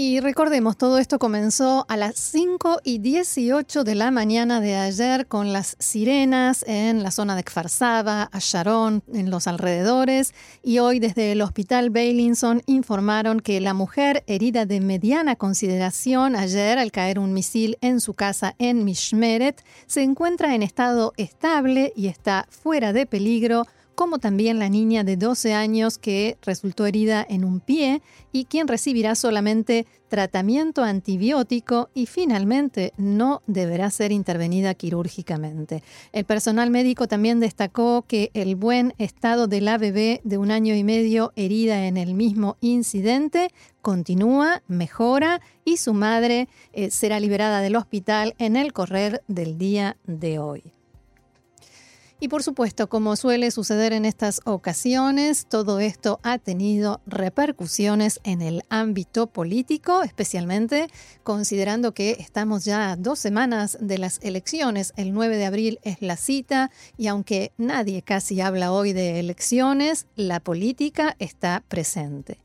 Y 0.00 0.20
recordemos, 0.20 0.76
todo 0.76 0.98
esto 0.98 1.18
comenzó 1.18 1.84
a 1.88 1.96
las 1.96 2.14
5 2.14 2.82
y 2.84 2.98
18 2.98 3.82
de 3.82 3.96
la 3.96 4.12
mañana 4.12 4.60
de 4.60 4.76
ayer 4.76 5.26
con 5.26 5.52
las 5.52 5.74
sirenas 5.80 6.64
en 6.68 7.02
la 7.02 7.10
zona 7.10 7.34
de 7.34 7.42
Kfar 7.42 7.68
Saba, 7.68 8.30
a 8.30 8.38
Sharon, 8.38 9.02
en 9.12 9.28
los 9.28 9.48
alrededores. 9.48 10.34
Y 10.62 10.78
hoy 10.78 11.00
desde 11.00 11.32
el 11.32 11.42
hospital 11.42 11.90
Bailinson 11.90 12.62
informaron 12.66 13.40
que 13.40 13.60
la 13.60 13.74
mujer 13.74 14.22
herida 14.28 14.66
de 14.66 14.80
mediana 14.80 15.34
consideración 15.34 16.36
ayer 16.36 16.78
al 16.78 16.92
caer 16.92 17.18
un 17.18 17.32
misil 17.32 17.76
en 17.80 17.98
su 17.98 18.14
casa 18.14 18.54
en 18.58 18.84
Mishmeret 18.84 19.64
se 19.88 20.04
encuentra 20.04 20.54
en 20.54 20.62
estado 20.62 21.12
estable 21.16 21.92
y 21.96 22.06
está 22.06 22.46
fuera 22.50 22.92
de 22.92 23.04
peligro 23.04 23.66
como 23.98 24.20
también 24.20 24.60
la 24.60 24.68
niña 24.68 25.02
de 25.02 25.16
12 25.16 25.54
años 25.54 25.98
que 25.98 26.38
resultó 26.42 26.86
herida 26.86 27.26
en 27.28 27.44
un 27.44 27.58
pie 27.58 28.00
y 28.30 28.44
quien 28.44 28.68
recibirá 28.68 29.16
solamente 29.16 29.88
tratamiento 30.06 30.84
antibiótico 30.84 31.90
y 31.94 32.06
finalmente 32.06 32.92
no 32.96 33.42
deberá 33.48 33.90
ser 33.90 34.12
intervenida 34.12 34.74
quirúrgicamente. 34.74 35.82
El 36.12 36.24
personal 36.24 36.70
médico 36.70 37.08
también 37.08 37.40
destacó 37.40 38.04
que 38.06 38.30
el 38.34 38.54
buen 38.54 38.94
estado 38.98 39.48
de 39.48 39.60
la 39.62 39.78
bebé 39.78 40.20
de 40.22 40.38
un 40.38 40.52
año 40.52 40.76
y 40.76 40.84
medio 40.84 41.32
herida 41.34 41.88
en 41.88 41.96
el 41.96 42.14
mismo 42.14 42.56
incidente 42.60 43.50
continúa, 43.82 44.62
mejora 44.68 45.40
y 45.64 45.78
su 45.78 45.92
madre 45.92 46.46
eh, 46.72 46.92
será 46.92 47.18
liberada 47.18 47.60
del 47.62 47.74
hospital 47.74 48.36
en 48.38 48.54
el 48.54 48.72
correr 48.72 49.24
del 49.26 49.58
día 49.58 49.96
de 50.06 50.38
hoy. 50.38 50.77
Y 52.20 52.26
por 52.26 52.42
supuesto, 52.42 52.88
como 52.88 53.14
suele 53.14 53.52
suceder 53.52 53.92
en 53.92 54.04
estas 54.04 54.40
ocasiones, 54.44 55.46
todo 55.46 55.78
esto 55.78 56.18
ha 56.24 56.38
tenido 56.38 57.00
repercusiones 57.06 58.18
en 58.24 58.42
el 58.42 58.64
ámbito 58.70 59.28
político, 59.28 60.02
especialmente 60.02 60.88
considerando 61.22 61.94
que 61.94 62.16
estamos 62.18 62.64
ya 62.64 62.96
dos 62.96 63.20
semanas 63.20 63.78
de 63.80 63.98
las 63.98 64.18
elecciones. 64.22 64.92
El 64.96 65.12
9 65.12 65.36
de 65.36 65.46
abril 65.46 65.78
es 65.84 66.02
la 66.02 66.16
cita 66.16 66.72
y 66.96 67.06
aunque 67.06 67.52
nadie 67.56 68.02
casi 68.02 68.40
habla 68.40 68.72
hoy 68.72 68.92
de 68.92 69.20
elecciones, 69.20 70.06
la 70.16 70.40
política 70.40 71.14
está 71.20 71.62
presente. 71.68 72.38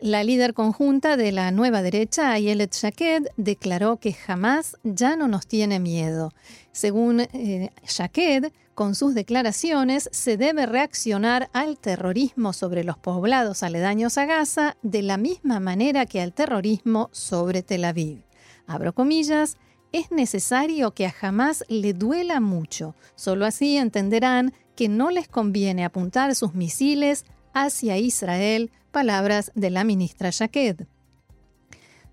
La 0.00 0.22
líder 0.22 0.54
conjunta 0.54 1.16
de 1.16 1.32
la 1.32 1.50
nueva 1.50 1.82
derecha, 1.82 2.32
Ayelet 2.32 2.72
Shaked, 2.72 3.24
declaró 3.36 3.96
que 3.96 4.12
jamás 4.12 4.76
ya 4.84 5.16
no 5.16 5.26
nos 5.26 5.46
tiene 5.48 5.80
miedo. 5.80 6.32
Según 6.70 7.20
eh, 7.20 7.70
Shaked, 7.84 8.52
con 8.78 8.94
sus 8.94 9.12
declaraciones 9.12 10.08
se 10.12 10.36
debe 10.36 10.64
reaccionar 10.64 11.50
al 11.52 11.78
terrorismo 11.78 12.52
sobre 12.52 12.84
los 12.84 12.96
poblados 12.96 13.64
aledaños 13.64 14.18
a 14.18 14.24
Gaza 14.24 14.76
de 14.82 15.02
la 15.02 15.16
misma 15.16 15.58
manera 15.58 16.06
que 16.06 16.20
al 16.20 16.32
terrorismo 16.32 17.10
sobre 17.10 17.64
Tel 17.64 17.84
Aviv. 17.84 18.22
Abro 18.68 18.94
comillas, 18.94 19.56
es 19.90 20.12
necesario 20.12 20.92
que 20.94 21.06
a 21.06 21.14
Hamas 21.20 21.64
le 21.66 21.92
duela 21.92 22.38
mucho, 22.38 22.94
solo 23.16 23.46
así 23.46 23.76
entenderán 23.76 24.54
que 24.76 24.88
no 24.88 25.10
les 25.10 25.26
conviene 25.26 25.84
apuntar 25.84 26.36
sus 26.36 26.54
misiles 26.54 27.24
hacia 27.52 27.98
Israel, 27.98 28.70
palabras 28.92 29.50
de 29.56 29.70
la 29.70 29.82
ministra 29.82 30.30
Shaked. 30.30 30.86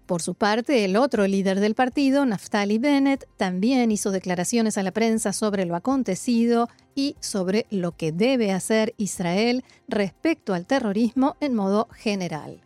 Por 0.06 0.22
su 0.22 0.36
parte, 0.36 0.86
el 0.86 0.98
otro 0.98 1.26
líder 1.26 1.60
del 1.60 1.74
partido, 1.74 2.26
Naftali 2.26 2.78
Bennett, 2.78 3.28
también 3.38 3.92
hizo 3.92 4.12
declaraciones 4.12 4.78
a 4.78 4.84
la 4.84 4.92
prensa 4.92 5.34
sobre 5.34 5.66
lo 5.66 5.76
acontecido 5.76 6.70
y 6.94 7.16
sobre 7.20 7.66
lo 7.72 7.94
que 7.94 8.12
debe 8.12 8.52
hacer 8.52 8.94
Israel 8.98 9.64
respecto 9.88 10.54
al 10.54 10.68
terrorismo 10.68 11.36
en 11.40 11.56
modo 11.56 11.88
general. 11.92 12.62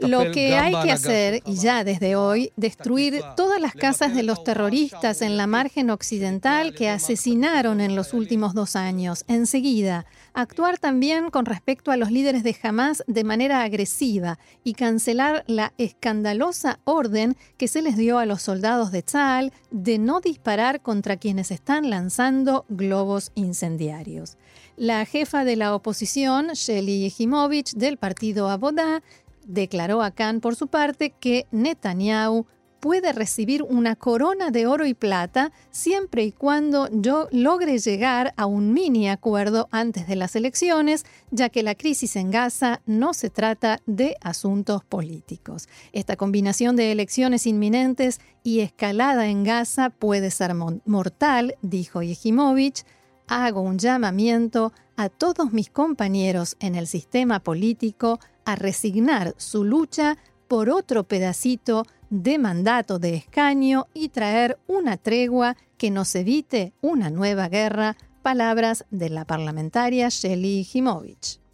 Lo 0.00 0.30
que 0.30 0.54
hay 0.54 0.72
que 0.82 0.92
hacer, 0.92 1.42
y 1.46 1.56
ya 1.56 1.82
desde 1.82 2.14
hoy, 2.14 2.52
destruir 2.56 3.22
todas 3.36 3.60
las 3.60 3.74
casas 3.74 4.14
de 4.14 4.22
los 4.22 4.44
terroristas 4.44 5.20
en 5.22 5.36
la 5.36 5.46
margen 5.46 5.90
occidental 5.90 6.74
que 6.74 6.88
asesinaron 6.88 7.80
en 7.80 7.96
los 7.96 8.12
últimos 8.12 8.54
dos 8.54 8.76
años, 8.76 9.24
enseguida. 9.26 10.06
Actuar 10.32 10.78
también 10.78 11.30
con 11.30 11.46
respecto 11.46 11.90
a 11.90 11.96
los 11.96 12.10
líderes 12.10 12.44
de 12.44 12.56
Hamas 12.62 13.02
de 13.06 13.24
manera 13.24 13.62
agresiva 13.62 14.38
y 14.62 14.74
cancelar 14.74 15.44
la 15.46 15.72
escandalosa 15.78 16.78
orden 16.84 17.36
que 17.56 17.68
se 17.68 17.82
les 17.82 17.96
dio 17.96 18.18
a 18.18 18.26
los 18.26 18.42
soldados 18.42 18.92
de 18.92 19.02
Tzal 19.02 19.52
de 19.70 19.98
no 19.98 20.20
disparar 20.20 20.82
contra 20.82 21.16
quienes 21.16 21.50
están 21.50 21.90
lanzando 21.90 22.64
globos 22.68 23.32
incendiarios. 23.34 24.36
La 24.76 25.06
jefa 25.06 25.44
de 25.44 25.56
la 25.56 25.74
oposición, 25.74 26.48
Shelly 26.48 27.08
Yehimovich, 27.08 27.72
del 27.72 27.96
partido 27.96 28.50
Abodá, 28.50 29.02
declaró 29.46 30.02
a 30.02 30.10
Khan 30.10 30.40
por 30.40 30.54
su 30.54 30.66
parte 30.66 31.14
que 31.18 31.46
Netanyahu 31.50 32.46
puede 32.80 33.14
recibir 33.14 33.62
una 33.62 33.96
corona 33.96 34.50
de 34.50 34.66
oro 34.66 34.84
y 34.84 34.92
plata 34.92 35.50
siempre 35.70 36.24
y 36.24 36.32
cuando 36.32 36.88
yo 36.92 37.26
logre 37.32 37.78
llegar 37.78 38.34
a 38.36 38.44
un 38.44 38.74
mini 38.74 39.08
acuerdo 39.08 39.66
antes 39.70 40.06
de 40.06 40.14
las 40.14 40.36
elecciones, 40.36 41.06
ya 41.30 41.48
que 41.48 41.62
la 41.62 41.74
crisis 41.74 42.14
en 42.16 42.30
Gaza 42.30 42.82
no 42.84 43.14
se 43.14 43.30
trata 43.30 43.80
de 43.86 44.16
asuntos 44.20 44.84
políticos. 44.84 45.68
Esta 45.92 46.16
combinación 46.16 46.76
de 46.76 46.92
elecciones 46.92 47.46
inminentes 47.46 48.20
y 48.42 48.60
escalada 48.60 49.26
en 49.28 49.42
Gaza 49.42 49.88
puede 49.88 50.30
ser 50.30 50.52
mortal, 50.54 51.56
dijo 51.62 52.02
Yehimovich, 52.02 52.84
hago 53.26 53.60
un 53.60 53.78
llamamiento 53.78 54.72
a 54.96 55.08
todos 55.08 55.52
mis 55.52 55.70
compañeros 55.70 56.56
en 56.60 56.74
el 56.74 56.86
sistema 56.86 57.40
político 57.40 58.18
a 58.44 58.56
resignar 58.56 59.34
su 59.36 59.64
lucha 59.64 60.16
por 60.48 60.70
otro 60.70 61.04
pedacito 61.04 61.84
de 62.10 62.38
mandato 62.38 62.98
de 62.98 63.14
escaño 63.14 63.86
y 63.92 64.10
traer 64.10 64.58
una 64.66 64.96
tregua 64.96 65.56
que 65.76 65.90
nos 65.90 66.14
evite 66.14 66.72
una 66.80 67.10
nueva 67.10 67.48
guerra, 67.48 67.96
palabras 68.22 68.84
de 68.90 69.10
la 69.10 69.24
parlamentaria 69.24 70.08
Shelly 70.08 70.66
Himovich. 70.72 71.45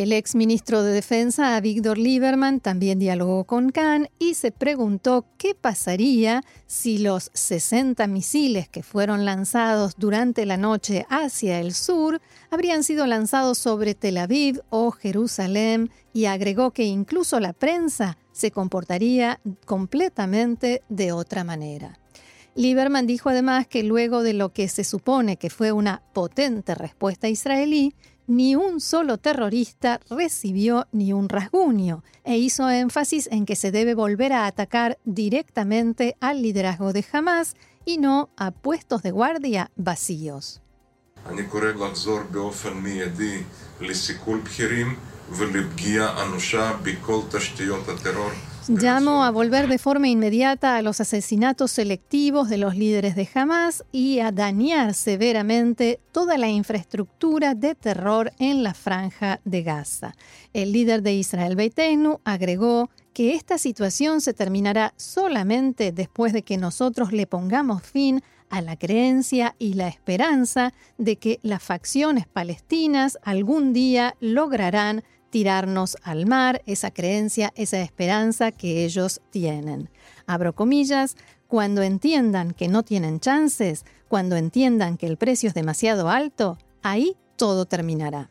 El 0.00 0.14
ex 0.14 0.34
ministro 0.34 0.82
de 0.82 0.94
Defensa, 0.94 1.60
Víctor 1.60 1.98
Lieberman, 1.98 2.60
también 2.60 2.98
dialogó 2.98 3.44
con 3.44 3.68
Khan 3.68 4.08
y 4.18 4.32
se 4.32 4.50
preguntó 4.50 5.26
qué 5.36 5.54
pasaría 5.54 6.42
si 6.66 6.96
los 6.96 7.30
60 7.34 8.06
misiles 8.06 8.66
que 8.66 8.82
fueron 8.82 9.26
lanzados 9.26 9.96
durante 9.98 10.46
la 10.46 10.56
noche 10.56 11.04
hacia 11.10 11.60
el 11.60 11.74
sur 11.74 12.22
habrían 12.50 12.82
sido 12.82 13.06
lanzados 13.06 13.58
sobre 13.58 13.94
Tel 13.94 14.16
Aviv 14.16 14.62
o 14.70 14.90
Jerusalén 14.90 15.90
y 16.14 16.24
agregó 16.24 16.70
que 16.70 16.84
incluso 16.84 17.38
la 17.38 17.52
prensa 17.52 18.16
se 18.32 18.50
comportaría 18.50 19.38
completamente 19.66 20.82
de 20.88 21.12
otra 21.12 21.44
manera. 21.44 21.98
Lieberman 22.54 23.06
dijo 23.06 23.28
además 23.28 23.66
que 23.66 23.82
luego 23.82 24.22
de 24.22 24.32
lo 24.32 24.54
que 24.54 24.68
se 24.68 24.82
supone 24.82 25.36
que 25.36 25.50
fue 25.50 25.72
una 25.72 26.02
potente 26.14 26.74
respuesta 26.74 27.28
israelí, 27.28 27.94
ni 28.30 28.54
un 28.54 28.80
solo 28.80 29.18
terrorista 29.18 29.98
recibió 30.08 30.86
ni 30.92 31.12
un 31.12 31.28
rasguño 31.28 32.04
e 32.22 32.38
hizo 32.38 32.70
énfasis 32.70 33.28
en 33.32 33.44
que 33.44 33.56
se 33.56 33.72
debe 33.72 33.94
volver 33.94 34.32
a 34.32 34.46
atacar 34.46 35.00
directamente 35.04 36.16
al 36.20 36.40
liderazgo 36.40 36.92
de 36.92 37.04
Hamas 37.12 37.56
y 37.84 37.98
no 37.98 38.30
a 38.36 38.52
puestos 38.52 39.02
de 39.02 39.10
guardia 39.10 39.72
vacíos. 39.74 40.62
Llamo 48.72 49.24
a 49.24 49.32
volver 49.32 49.66
de 49.66 49.78
forma 49.78 50.06
inmediata 50.06 50.76
a 50.76 50.82
los 50.82 51.00
asesinatos 51.00 51.72
selectivos 51.72 52.48
de 52.48 52.56
los 52.56 52.76
líderes 52.76 53.16
de 53.16 53.28
Hamas 53.34 53.84
y 53.90 54.20
a 54.20 54.30
dañar 54.30 54.94
severamente 54.94 55.98
toda 56.12 56.38
la 56.38 56.48
infraestructura 56.48 57.56
de 57.56 57.74
terror 57.74 58.30
en 58.38 58.62
la 58.62 58.72
franja 58.72 59.40
de 59.44 59.64
Gaza. 59.64 60.14
El 60.52 60.70
líder 60.70 61.02
de 61.02 61.14
Israel 61.14 61.56
Beitenu 61.56 62.20
agregó 62.22 62.90
que 63.12 63.34
esta 63.34 63.58
situación 63.58 64.20
se 64.20 64.34
terminará 64.34 64.94
solamente 64.96 65.90
después 65.90 66.32
de 66.32 66.42
que 66.42 66.56
nosotros 66.56 67.12
le 67.12 67.26
pongamos 67.26 67.82
fin 67.82 68.22
a 68.50 68.60
la 68.60 68.76
creencia 68.76 69.56
y 69.58 69.74
la 69.74 69.88
esperanza 69.88 70.72
de 70.96 71.16
que 71.16 71.40
las 71.42 71.60
facciones 71.60 72.28
palestinas 72.28 73.18
algún 73.24 73.72
día 73.72 74.14
lograrán 74.20 75.02
tirarnos 75.30 75.96
al 76.02 76.26
mar, 76.26 76.62
esa 76.66 76.90
creencia, 76.90 77.52
esa 77.54 77.80
esperanza 77.80 78.52
que 78.52 78.84
ellos 78.84 79.20
tienen. 79.30 79.88
Abro 80.26 80.54
comillas, 80.54 81.16
cuando 81.46 81.82
entiendan 81.82 82.52
que 82.52 82.68
no 82.68 82.82
tienen 82.82 83.20
chances, 83.20 83.84
cuando 84.08 84.36
entiendan 84.36 84.96
que 84.96 85.06
el 85.06 85.16
precio 85.16 85.48
es 85.48 85.54
demasiado 85.54 86.08
alto, 86.10 86.58
ahí 86.82 87.16
todo 87.36 87.64
terminará. 87.64 88.30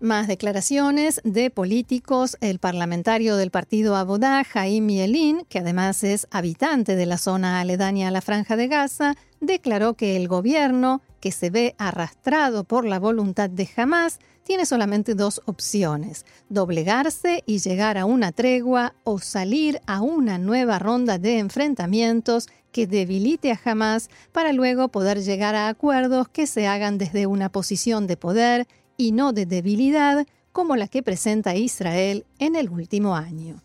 Más 0.00 0.28
declaraciones 0.28 1.20
de 1.24 1.50
políticos. 1.50 2.36
El 2.40 2.60
parlamentario 2.60 3.36
del 3.36 3.50
partido 3.50 3.96
Abodá, 3.96 4.44
Jaime 4.44 4.86
Mielin, 4.86 5.44
que 5.48 5.58
además 5.58 6.04
es 6.04 6.28
habitante 6.30 6.94
de 6.94 7.04
la 7.04 7.18
zona 7.18 7.60
aledaña 7.60 8.06
a 8.06 8.10
la 8.12 8.20
Franja 8.20 8.54
de 8.54 8.68
Gaza, 8.68 9.16
declaró 9.40 9.94
que 9.94 10.14
el 10.14 10.28
gobierno, 10.28 11.02
que 11.20 11.32
se 11.32 11.50
ve 11.50 11.74
arrastrado 11.78 12.64
por 12.64 12.84
la 12.84 12.98
voluntad 12.98 13.50
de 13.50 13.68
Hamas, 13.76 14.18
tiene 14.44 14.64
solamente 14.64 15.14
dos 15.14 15.42
opciones, 15.44 16.24
doblegarse 16.48 17.42
y 17.46 17.58
llegar 17.58 17.98
a 17.98 18.06
una 18.06 18.32
tregua 18.32 18.94
o 19.04 19.18
salir 19.18 19.80
a 19.86 20.00
una 20.00 20.38
nueva 20.38 20.78
ronda 20.78 21.18
de 21.18 21.38
enfrentamientos 21.38 22.48
que 22.72 22.86
debilite 22.86 23.52
a 23.52 23.60
Hamas 23.62 24.08
para 24.32 24.52
luego 24.52 24.88
poder 24.88 25.22
llegar 25.22 25.54
a 25.54 25.68
acuerdos 25.68 26.28
que 26.28 26.46
se 26.46 26.66
hagan 26.66 26.96
desde 26.96 27.26
una 27.26 27.50
posición 27.50 28.06
de 28.06 28.16
poder 28.16 28.66
y 28.96 29.12
no 29.12 29.32
de 29.32 29.46
debilidad 29.46 30.26
como 30.52 30.76
la 30.76 30.88
que 30.88 31.02
presenta 31.02 31.54
Israel 31.54 32.24
en 32.38 32.56
el 32.56 32.70
último 32.70 33.16
año. 33.16 33.62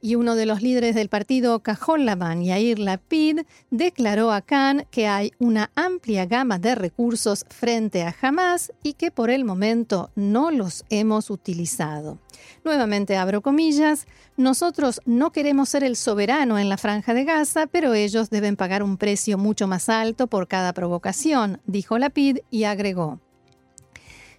Y 0.00 0.14
uno 0.14 0.34
de 0.34 0.46
los 0.46 0.62
líderes 0.62 0.94
del 0.94 1.08
partido 1.08 1.60
Cajol 1.60 2.04
Laban, 2.04 2.42
Yair 2.42 2.78
Lapid, 2.78 3.40
declaró 3.70 4.32
a 4.32 4.42
Khan 4.42 4.86
que 4.90 5.06
hay 5.06 5.32
una 5.38 5.70
amplia 5.74 6.26
gama 6.26 6.58
de 6.58 6.74
recursos 6.74 7.44
frente 7.48 8.02
a 8.02 8.14
Hamas 8.20 8.72
y 8.82 8.94
que 8.94 9.10
por 9.10 9.30
el 9.30 9.44
momento 9.44 10.10
no 10.14 10.50
los 10.50 10.84
hemos 10.90 11.30
utilizado. 11.30 12.18
Nuevamente 12.64 13.16
abro 13.16 13.40
comillas, 13.42 14.06
nosotros 14.36 15.00
no 15.06 15.32
queremos 15.32 15.68
ser 15.68 15.84
el 15.84 15.96
soberano 15.96 16.58
en 16.58 16.68
la 16.68 16.76
franja 16.76 17.14
de 17.14 17.24
Gaza, 17.24 17.66
pero 17.66 17.94
ellos 17.94 18.30
deben 18.30 18.56
pagar 18.56 18.82
un 18.82 18.96
precio 18.96 19.38
mucho 19.38 19.66
más 19.66 19.88
alto 19.88 20.26
por 20.26 20.48
cada 20.48 20.72
provocación, 20.72 21.60
dijo 21.66 21.98
Lapid 21.98 22.38
y 22.50 22.64
agregó 22.64 23.20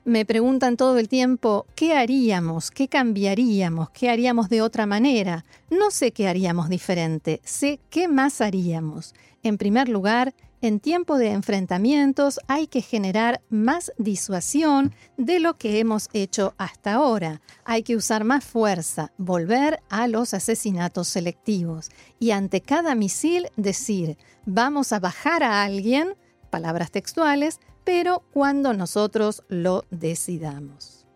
me 0.08 0.24
preguntan 0.24 0.78
todo 0.78 0.98
el 1.00 1.10
tiempo, 1.10 1.66
¿qué 1.76 1.94
haríamos? 1.94 2.72
¿Qué 2.72 2.88
cambiaríamos? 2.88 3.90
¿Qué 3.90 4.10
haríamos 4.10 4.48
de 4.48 4.62
otra 4.62 4.86
manera? 4.86 5.44
No 5.70 5.92
sé 5.92 6.14
qué 6.14 6.30
haríamos 6.30 6.70
diferente, 6.70 7.42
sé 7.44 7.82
qué 7.90 8.08
más 8.08 8.40
haríamos. 8.40 9.14
En 9.44 9.58
primer 9.58 9.90
lugar, 9.90 10.34
en 10.62 10.80
tiempo 10.80 11.18
de 11.18 11.32
enfrentamientos 11.32 12.40
hay 12.48 12.68
que 12.68 12.82
generar 12.82 13.42
más 13.50 13.92
disuasión 13.98 14.96
de 15.18 15.42
lo 15.42 15.58
que 15.58 15.78
hemos 15.80 16.08
hecho 16.14 16.54
hasta 16.58 16.94
ahora. 16.94 17.42
Hay 17.66 17.84
que 17.84 17.98
usar 17.98 18.24
más 18.24 18.46
fuerza, 18.46 19.12
volver 19.18 19.82
a 19.90 20.08
los 20.08 20.34
asesinatos 20.34 21.10
selectivos 21.10 21.90
y 22.18 22.32
ante 22.32 22.62
cada 22.62 22.96
misil 22.96 23.50
decir, 23.58 24.18
vamos 24.46 24.94
a 24.94 25.02
bajar 25.02 25.44
a 25.44 25.64
alguien, 25.64 26.16
palabras 26.50 26.92
textuales, 26.92 27.60
pero 27.88 28.22
cuando 28.34 28.74
nosotros 28.74 29.44
lo 29.48 29.86
decidamos. 29.92 31.08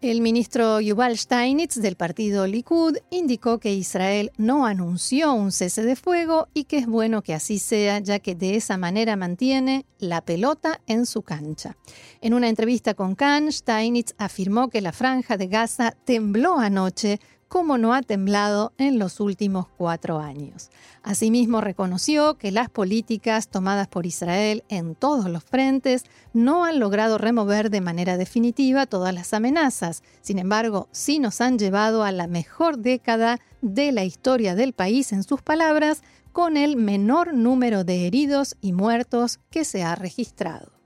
El 0.00 0.20
ministro 0.20 0.80
Yuval 0.80 1.16
Steinitz 1.16 1.76
del 1.76 1.94
partido 1.94 2.48
Likud 2.48 2.96
indicó 3.10 3.60
que 3.60 3.72
Israel 3.72 4.32
no 4.36 4.66
anunció 4.66 5.32
un 5.32 5.52
cese 5.52 5.84
de 5.84 5.94
fuego 5.94 6.48
y 6.54 6.64
que 6.64 6.78
es 6.78 6.88
bueno 6.88 7.22
que 7.22 7.34
así 7.34 7.60
sea, 7.60 8.00
ya 8.00 8.18
que 8.18 8.34
de 8.34 8.56
esa 8.56 8.78
manera 8.78 9.14
mantiene 9.14 9.86
la 10.00 10.22
pelota 10.22 10.80
en 10.88 11.06
su 11.06 11.22
cancha. 11.22 11.76
En 12.20 12.34
una 12.34 12.48
entrevista 12.48 12.94
con 12.94 13.14
Khan, 13.14 13.52
Steinitz 13.52 14.14
afirmó 14.18 14.70
que 14.70 14.80
la 14.80 14.90
franja 14.90 15.36
de 15.36 15.46
Gaza 15.46 15.92
tembló 16.04 16.58
anoche 16.58 17.20
como 17.50 17.78
no 17.78 17.94
ha 17.94 18.02
temblado 18.02 18.72
en 18.78 19.00
los 19.00 19.18
últimos 19.18 19.66
cuatro 19.76 20.20
años. 20.20 20.70
Asimismo, 21.02 21.60
reconoció 21.60 22.38
que 22.38 22.52
las 22.52 22.70
políticas 22.70 23.48
tomadas 23.48 23.88
por 23.88 24.06
Israel 24.06 24.62
en 24.68 24.94
todos 24.94 25.28
los 25.28 25.42
frentes 25.42 26.04
no 26.32 26.64
han 26.64 26.78
logrado 26.78 27.18
remover 27.18 27.68
de 27.68 27.80
manera 27.80 28.16
definitiva 28.16 28.86
todas 28.86 29.12
las 29.12 29.34
amenazas. 29.34 30.04
Sin 30.22 30.38
embargo, 30.38 30.88
sí 30.92 31.18
nos 31.18 31.40
han 31.40 31.58
llevado 31.58 32.04
a 32.04 32.12
la 32.12 32.28
mejor 32.28 32.78
década 32.78 33.40
de 33.62 33.90
la 33.90 34.04
historia 34.04 34.54
del 34.54 34.72
país, 34.72 35.12
en 35.12 35.24
sus 35.24 35.42
palabras, 35.42 36.04
con 36.30 36.56
el 36.56 36.76
menor 36.76 37.34
número 37.34 37.82
de 37.82 38.06
heridos 38.06 38.54
y 38.60 38.72
muertos 38.72 39.40
que 39.50 39.64
se 39.64 39.82
ha 39.82 39.96
registrado. 39.96 40.79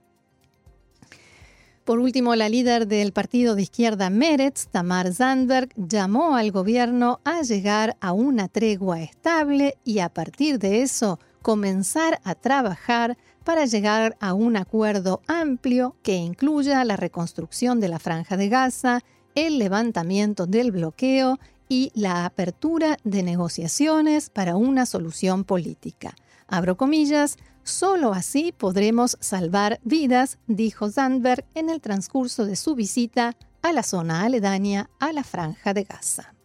Por 1.85 1.99
último, 1.99 2.35
la 2.35 2.49
líder 2.49 2.87
del 2.87 3.13
partido 3.13 3.53
de 3.53 3.61
izquierda 3.61 4.09
Meretz, 4.09 4.67
Tamar 4.69 5.13
Zandberg, 5.13 5.69
llamó 5.75 6.35
al 6.35 6.51
gobierno 6.51 7.19
a 7.23 7.43
llegar 7.43 7.95
a 8.01 8.11
una 8.11 8.47
tregua 8.47 9.01
estable 9.01 9.77
y 9.83 9.99
a 9.99 10.09
partir 10.09 10.57
de 10.57 10.81
eso 10.81 11.19
comenzar 11.43 12.19
a 12.23 12.33
trabajar 12.33 13.19
para 13.43 13.65
llegar 13.65 14.17
a 14.19 14.33
un 14.33 14.57
acuerdo 14.57 15.21
amplio 15.27 15.95
que 16.01 16.15
incluya 16.15 16.83
la 16.85 16.97
reconstrucción 16.97 17.79
de 17.79 17.89
la 17.89 17.99
franja 17.99 18.35
de 18.35 18.49
Gaza, 18.49 19.01
el 19.35 19.59
levantamiento 19.59 20.47
del 20.47 20.71
bloqueo 20.71 21.37
y 21.69 21.91
la 21.93 22.25
apertura 22.25 22.97
de 23.03 23.21
negociaciones 23.21 24.31
para 24.31 24.55
una 24.55 24.87
solución 24.87 25.43
política. 25.43 26.15
Abro 26.47 26.77
comillas, 26.77 27.37
Solo 27.65 28.13
así 28.13 28.51
podremos 28.51 29.17
salvar 29.21 29.79
vidas, 29.83 30.37
dijo 30.45 30.91
Zandberg 30.91 31.45
en 31.55 31.71
el 31.71 31.81
transcurso 31.81 32.45
de 32.45 32.55
su 32.55 32.75
visita 32.75 33.35
a 33.63 33.73
la 33.73 33.81
zona 33.81 34.21
aledaña 34.21 34.91
a 34.99 35.11
la 35.11 35.23
franja 35.23 35.73
de 35.73 35.83
Gaza. 35.83 36.35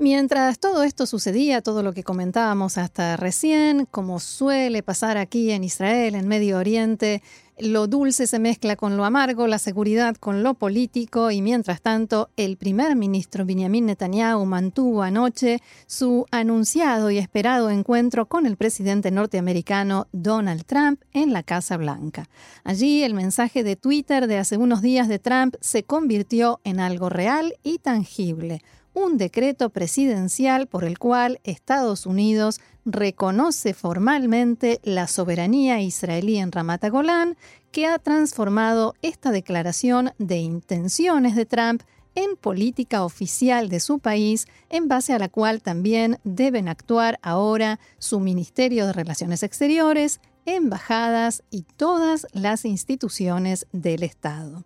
Mientras 0.00 0.58
todo 0.58 0.82
esto 0.82 1.06
sucedía, 1.06 1.62
todo 1.62 1.84
lo 1.84 1.92
que 1.92 2.02
comentábamos 2.02 2.78
hasta 2.78 3.16
recién, 3.16 3.86
como 3.86 4.18
suele 4.18 4.82
pasar 4.82 5.18
aquí 5.18 5.52
en 5.52 5.62
Israel, 5.62 6.16
en 6.16 6.26
Medio 6.26 6.58
Oriente, 6.58 7.22
lo 7.60 7.86
dulce 7.86 8.26
se 8.26 8.38
mezcla 8.38 8.76
con 8.76 8.96
lo 8.96 9.04
amargo, 9.04 9.46
la 9.46 9.58
seguridad 9.58 10.16
con 10.16 10.42
lo 10.42 10.54
político 10.54 11.30
y 11.30 11.42
mientras 11.42 11.80
tanto 11.80 12.30
el 12.36 12.56
primer 12.56 12.96
ministro 12.96 13.44
Benjamin 13.44 13.86
Netanyahu 13.86 14.44
mantuvo 14.44 15.02
anoche 15.02 15.60
su 15.86 16.26
anunciado 16.30 17.10
y 17.10 17.18
esperado 17.18 17.70
encuentro 17.70 18.26
con 18.26 18.46
el 18.46 18.56
presidente 18.56 19.10
norteamericano 19.10 20.06
Donald 20.12 20.64
Trump 20.64 21.02
en 21.12 21.32
la 21.32 21.42
Casa 21.42 21.76
Blanca. 21.76 22.28
Allí 22.64 23.02
el 23.02 23.14
mensaje 23.14 23.64
de 23.64 23.76
Twitter 23.76 24.26
de 24.26 24.38
hace 24.38 24.56
unos 24.56 24.82
días 24.82 25.08
de 25.08 25.18
Trump 25.18 25.56
se 25.60 25.82
convirtió 25.82 26.60
en 26.64 26.80
algo 26.80 27.08
real 27.08 27.54
y 27.62 27.78
tangible 27.78 28.62
un 28.98 29.16
decreto 29.16 29.70
presidencial 29.70 30.66
por 30.66 30.84
el 30.84 30.98
cual 30.98 31.40
Estados 31.44 32.04
Unidos 32.04 32.60
reconoce 32.84 33.72
formalmente 33.72 34.80
la 34.82 35.06
soberanía 35.06 35.80
israelí 35.80 36.38
en 36.38 36.50
Ramat 36.50 36.88
Golán, 36.88 37.36
que 37.70 37.86
ha 37.86 37.98
transformado 38.00 38.94
esta 39.00 39.30
declaración 39.30 40.10
de 40.18 40.38
intenciones 40.38 41.36
de 41.36 41.46
Trump 41.46 41.82
en 42.16 42.34
política 42.36 43.04
oficial 43.04 43.68
de 43.68 43.78
su 43.78 44.00
país, 44.00 44.48
en 44.68 44.88
base 44.88 45.12
a 45.12 45.20
la 45.20 45.28
cual 45.28 45.62
también 45.62 46.18
deben 46.24 46.66
actuar 46.66 47.20
ahora 47.22 47.78
su 47.98 48.18
Ministerio 48.18 48.86
de 48.86 48.94
Relaciones 48.94 49.44
Exteriores, 49.44 50.20
embajadas 50.44 51.44
y 51.50 51.62
todas 51.76 52.26
las 52.32 52.64
instituciones 52.64 53.68
del 53.70 54.02
Estado. 54.02 54.64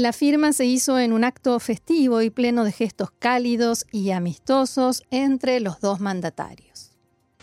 La 0.00 0.14
firma 0.14 0.54
se 0.54 0.64
hizo 0.64 0.98
en 0.98 1.12
un 1.12 1.24
acto 1.24 1.60
festivo 1.60 2.22
y 2.22 2.30
pleno 2.30 2.64
de 2.64 2.72
gestos 2.72 3.10
cálidos 3.18 3.84
y 3.92 4.12
amistosos 4.12 5.02
entre 5.10 5.60
los 5.60 5.78
dos 5.82 6.00
mandatarios. 6.00 6.90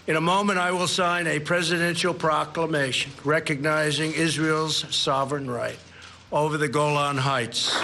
In 0.07 0.15
a 0.15 0.19
moment, 0.19 0.57
I 0.57 0.71
will 0.71 0.87
sign 0.87 1.27
a 1.27 1.39
presidential 1.39 2.15
proclamation 2.15 3.13
recognizing 3.23 4.11
Israel's 4.15 4.87
sovereign 4.89 5.47
right 5.47 5.77
over 6.31 6.57
the 6.57 6.67
Golan 6.67 7.19
Heights. 7.19 7.75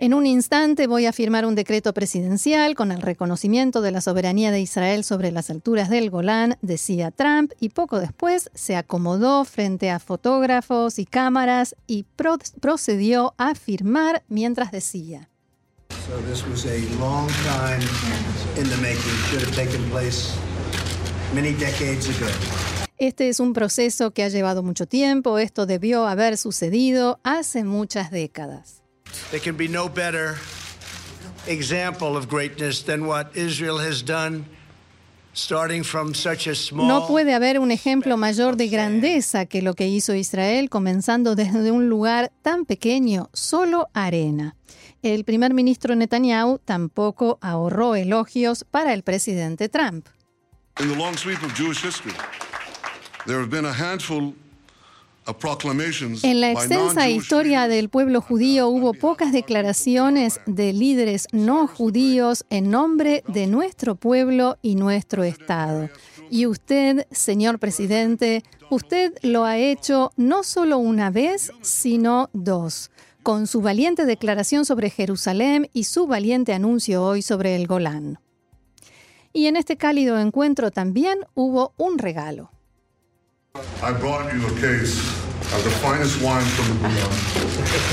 En 0.00 0.14
un 0.14 0.26
instante 0.26 0.86
voy 0.86 1.06
a 1.06 1.12
firmar 1.12 1.44
un 1.44 1.56
decreto 1.56 1.92
presidencial 1.92 2.76
con 2.76 2.92
el 2.92 3.02
reconocimiento 3.02 3.80
de 3.80 3.90
la 3.90 4.00
soberanía 4.00 4.52
de 4.52 4.60
Israel 4.60 5.02
sobre 5.02 5.32
las 5.32 5.50
alturas 5.50 5.90
del 5.90 6.08
Golán, 6.08 6.56
decía 6.62 7.10
Trump, 7.10 7.50
y 7.58 7.70
poco 7.70 7.98
después 7.98 8.48
se 8.54 8.76
acomodó 8.76 9.44
frente 9.44 9.90
a 9.90 9.98
fotógrafos 9.98 11.00
y 11.00 11.04
cámaras 11.04 11.74
y 11.88 12.06
procedió 12.60 13.34
a 13.38 13.56
firmar 13.56 14.22
mientras 14.28 14.70
decía. 14.70 15.28
Este 22.98 23.28
es 23.28 23.40
un 23.40 23.52
proceso 23.52 24.12
que 24.12 24.22
ha 24.22 24.28
llevado 24.28 24.62
mucho 24.62 24.86
tiempo, 24.86 25.38
esto 25.38 25.66
debió 25.66 26.06
haber 26.06 26.36
sucedido 26.36 27.18
hace 27.24 27.64
muchas 27.64 28.12
décadas. 28.12 28.77
There 29.30 29.40
can 29.40 29.56
be 29.56 29.68
no 29.68 29.88
better 29.88 30.36
example 31.46 32.16
of 32.16 32.28
greatness 32.28 32.84
than 32.84 33.06
what 33.06 33.36
Israel 33.36 33.78
has 33.78 34.02
done 34.04 34.44
No 36.72 37.06
puede 37.06 37.34
haber 37.34 37.60
un 37.60 37.70
ejemplo 37.70 38.16
mayor 38.16 38.56
de 38.56 38.68
grandeza 38.68 39.46
que 39.46 39.62
lo 39.62 39.74
que 39.74 39.86
hizo 39.86 40.14
Israel, 40.14 40.68
comenzando 40.68 41.36
desde 41.36 41.70
un 41.70 41.88
lugar 41.88 42.32
tan 42.42 42.64
pequeño, 42.64 43.30
solo 43.32 43.88
arena. 43.94 44.56
El 45.02 45.24
primer 45.24 45.54
ministro 45.54 45.94
Netanyahu 45.94 46.58
tampoco 46.58 47.38
ahorró 47.40 47.94
elogios 47.94 48.64
para 48.64 48.94
el 48.94 49.04
presidente 49.04 49.68
Trump. 49.68 50.08
En 56.22 56.40
la 56.40 56.52
extensa 56.52 57.08
historia 57.08 57.68
del 57.68 57.90
pueblo 57.90 58.22
judío 58.22 58.68
hubo 58.68 58.94
pocas 58.94 59.30
declaraciones 59.30 60.40
de 60.46 60.72
líderes 60.72 61.28
no 61.32 61.66
judíos 61.66 62.46
en 62.48 62.70
nombre 62.70 63.22
de 63.28 63.46
nuestro 63.46 63.94
pueblo 63.94 64.56
y 64.62 64.74
nuestro 64.74 65.24
Estado. 65.24 65.90
Y 66.30 66.46
usted, 66.46 67.06
señor 67.10 67.58
presidente, 67.58 68.42
usted 68.70 69.12
lo 69.22 69.44
ha 69.44 69.58
hecho 69.58 70.12
no 70.16 70.44
solo 70.44 70.78
una 70.78 71.10
vez, 71.10 71.52
sino 71.60 72.30
dos, 72.32 72.90
con 73.22 73.46
su 73.46 73.60
valiente 73.60 74.06
declaración 74.06 74.64
sobre 74.64 74.88
Jerusalén 74.88 75.68
y 75.74 75.84
su 75.84 76.06
valiente 76.06 76.54
anuncio 76.54 77.04
hoy 77.04 77.20
sobre 77.20 77.54
el 77.54 77.66
Golán. 77.66 78.18
Y 79.34 79.46
en 79.46 79.56
este 79.56 79.76
cálido 79.76 80.18
encuentro 80.18 80.70
también 80.70 81.18
hubo 81.34 81.74
un 81.76 81.98
regalo. 81.98 82.50
I 83.82 83.92
brought 83.92 84.32
you 84.32 84.44
a 84.46 84.54
case 84.60 84.98
of 85.54 85.64
the 85.64 85.70
finest 85.82 86.20
wine 86.22 86.44
from 86.44 86.66
the 86.68 86.74
Bouillon. 86.82 87.12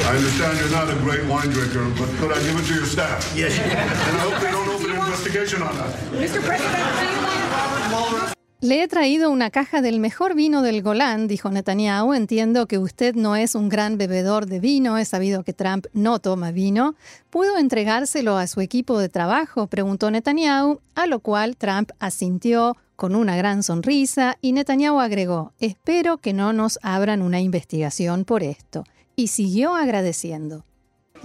I 0.10 0.16
understand 0.18 0.60
you're 0.60 0.70
not 0.70 0.90
a 0.90 1.00
great 1.02 1.26
wine 1.26 1.50
drinker, 1.50 1.86
but 1.98 2.10
could 2.20 2.32
I 2.32 2.40
give 2.44 2.60
it 2.60 2.66
to 2.68 2.74
your 2.74 2.86
staff? 2.86 3.34
Yes, 3.36 3.56
you 3.58 3.64
can. 3.64 3.88
And 3.88 4.18
I 4.18 4.20
hope 4.20 4.42
they 4.42 4.52
don't 4.52 4.68
open 4.68 4.92
an 4.92 4.98
investigation 4.98 5.62
on 5.64 5.76
that. 5.78 5.92
Mr. 6.12 6.42
President, 6.42 8.36
Le 8.62 8.82
he 8.82 8.88
traído 8.88 9.30
una 9.30 9.52
caja 9.52 9.82
del 9.82 10.00
mejor 10.00 10.34
vino 10.34 10.64
del 10.64 10.82
Golán, 10.82 11.28
dijo 11.28 11.52
Netanyahu. 11.52 12.14
Entiendo 12.16 12.66
que 12.68 12.80
usted 12.80 13.14
no 13.14 13.36
es 13.36 13.54
un 13.54 13.70
gran 13.70 13.98
bebedor 13.98 14.48
de 14.48 14.60
vino, 14.60 14.98
he 14.98 15.06
sabido 15.06 15.44
que 15.44 15.54
Trump 15.54 15.86
no 15.94 16.18
toma 16.20 16.52
vino. 16.52 16.96
¿Puedo 17.30 17.60
entregárselo 17.60 18.38
a 18.38 18.48
su 18.48 18.62
equipo 18.62 18.98
de 18.98 19.10
trabajo? 19.10 19.68
preguntó 19.68 20.10
Netanyahu, 20.10 20.80
a 20.96 21.06
lo 21.06 21.20
cual 21.20 21.58
Trump 21.58 21.92
asintió 22.00 22.76
con 22.96 23.16
una 23.16 23.36
gran 23.36 23.64
sonrisa 23.64 24.38
y 24.42 24.52
Netanyahu 24.52 25.00
agregó, 25.00 25.54
espero 25.60 26.18
que 26.18 26.34
no 26.34 26.54
nos 26.54 26.80
abran 26.82 27.22
una 27.22 27.40
investigación 27.40 28.26
por 28.26 28.44
esto. 28.44 28.84
Y 29.16 29.28
siguió 29.28 29.76
agradeciendo. 29.76 30.66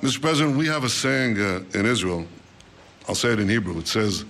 Mr. 0.03 0.21
President, 0.21 0.57
we 0.57 0.67
have 0.69 0.85
a 0.85 0.89
saying 0.89 1.37
uh, 1.39 1.63
in 1.75 1.87
Israel. 1.87 2.25
I'll 3.09 3.15
say 3.15 3.33
it 3.33 3.41
in 3.41 3.49
Hebrew. 3.49 3.79
It 3.79 3.89
says, 3.89 4.25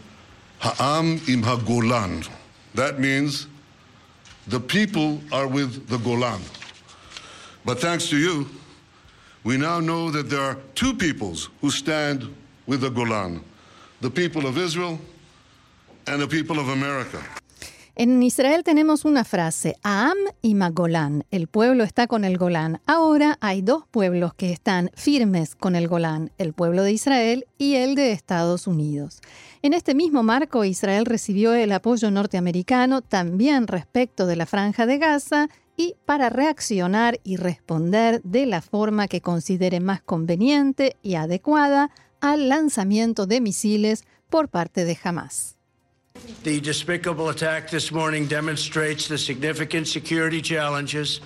Ha'am 0.59 1.21
im 1.29 1.43
ha'golan. 1.43 2.29
That 2.75 2.99
means 2.99 3.47
the 4.49 4.61
people 4.61 5.21
are 5.33 5.47
with 5.47 5.87
the 5.89 5.99
Golan. 5.99 6.41
But 7.65 7.81
thanks 7.81 8.09
to 8.09 8.17
you, 8.17 8.49
we 9.45 9.57
now 9.57 9.81
know 9.81 10.11
that 10.11 10.31
there 10.31 10.41
are 10.41 10.57
two 10.75 10.95
peoples 10.95 11.51
who 11.61 11.71
stand 11.71 12.35
with 12.67 12.81
the 12.81 12.91
Golan 12.91 13.45
the 14.01 14.11
people 14.11 14.47
of 14.47 14.57
Israel 14.59 14.99
and 16.11 16.21
the 16.21 16.29
people 16.29 16.59
of 16.59 16.69
America. 16.69 17.19
En 17.97 18.23
Israel 18.23 18.63
tenemos 18.65 19.05
una 19.05 19.25
frase, 19.25 19.77
Aam 19.83 20.17
y 20.41 20.55
Magolán, 20.55 21.25
el 21.31 21.49
pueblo 21.49 21.85
está 21.85 22.07
con 22.07 22.25
el 22.25 22.39
Golán. 22.39 22.81
Ahora 22.87 23.37
hay 23.41 23.61
dos 23.61 23.85
pueblos 23.91 24.33
que 24.33 24.53
están 24.53 24.91
firmes 24.95 25.55
con 25.55 25.77
el 25.77 25.87
Golán, 25.87 26.33
el 26.39 26.55
pueblo 26.55 26.83
de 26.83 26.93
Israel 26.93 27.47
y 27.59 27.75
el 27.75 27.97
de 27.97 28.13
Estados 28.13 28.67
Unidos. 28.67 29.21
En 29.61 29.75
este 29.75 29.95
mismo 29.95 30.23
marco, 30.23 30.65
Israel 30.65 31.05
recibió 31.05 31.53
el 31.53 31.73
apoyo 31.73 32.11
norteamericano 32.11 33.03
también 33.03 33.67
respecto 33.67 34.27
de 34.27 34.37
la 34.37 34.47
franja 34.47 34.87
de 34.87 34.97
Gaza 34.97 35.49
y 35.77 35.95
para 36.07 36.31
reaccionar 36.31 37.21
y 37.23 37.37
responder 37.37 38.23
de 38.23 38.47
la 38.47 38.63
forma 38.63 39.09
que 39.09 39.21
considere 39.21 39.81
más 39.81 40.01
conveniente 40.01 40.97
y 41.03 41.17
adecuada 41.17 41.91
al 42.21 42.49
lanzamiento 42.49 43.27
de 43.27 43.43
misiles 43.43 44.05
por 44.31 44.49
parte 44.49 44.85
de 44.87 44.97
Hamas. 45.03 45.60
The 46.43 46.61
despicable 46.61 47.29
attack 47.29 47.71
this 47.71 47.93
morning 47.93 48.27
demonstrates 48.27 49.09
the 49.09 49.19
significant 49.19 49.87
security 49.87 50.41
challenges 50.41 51.21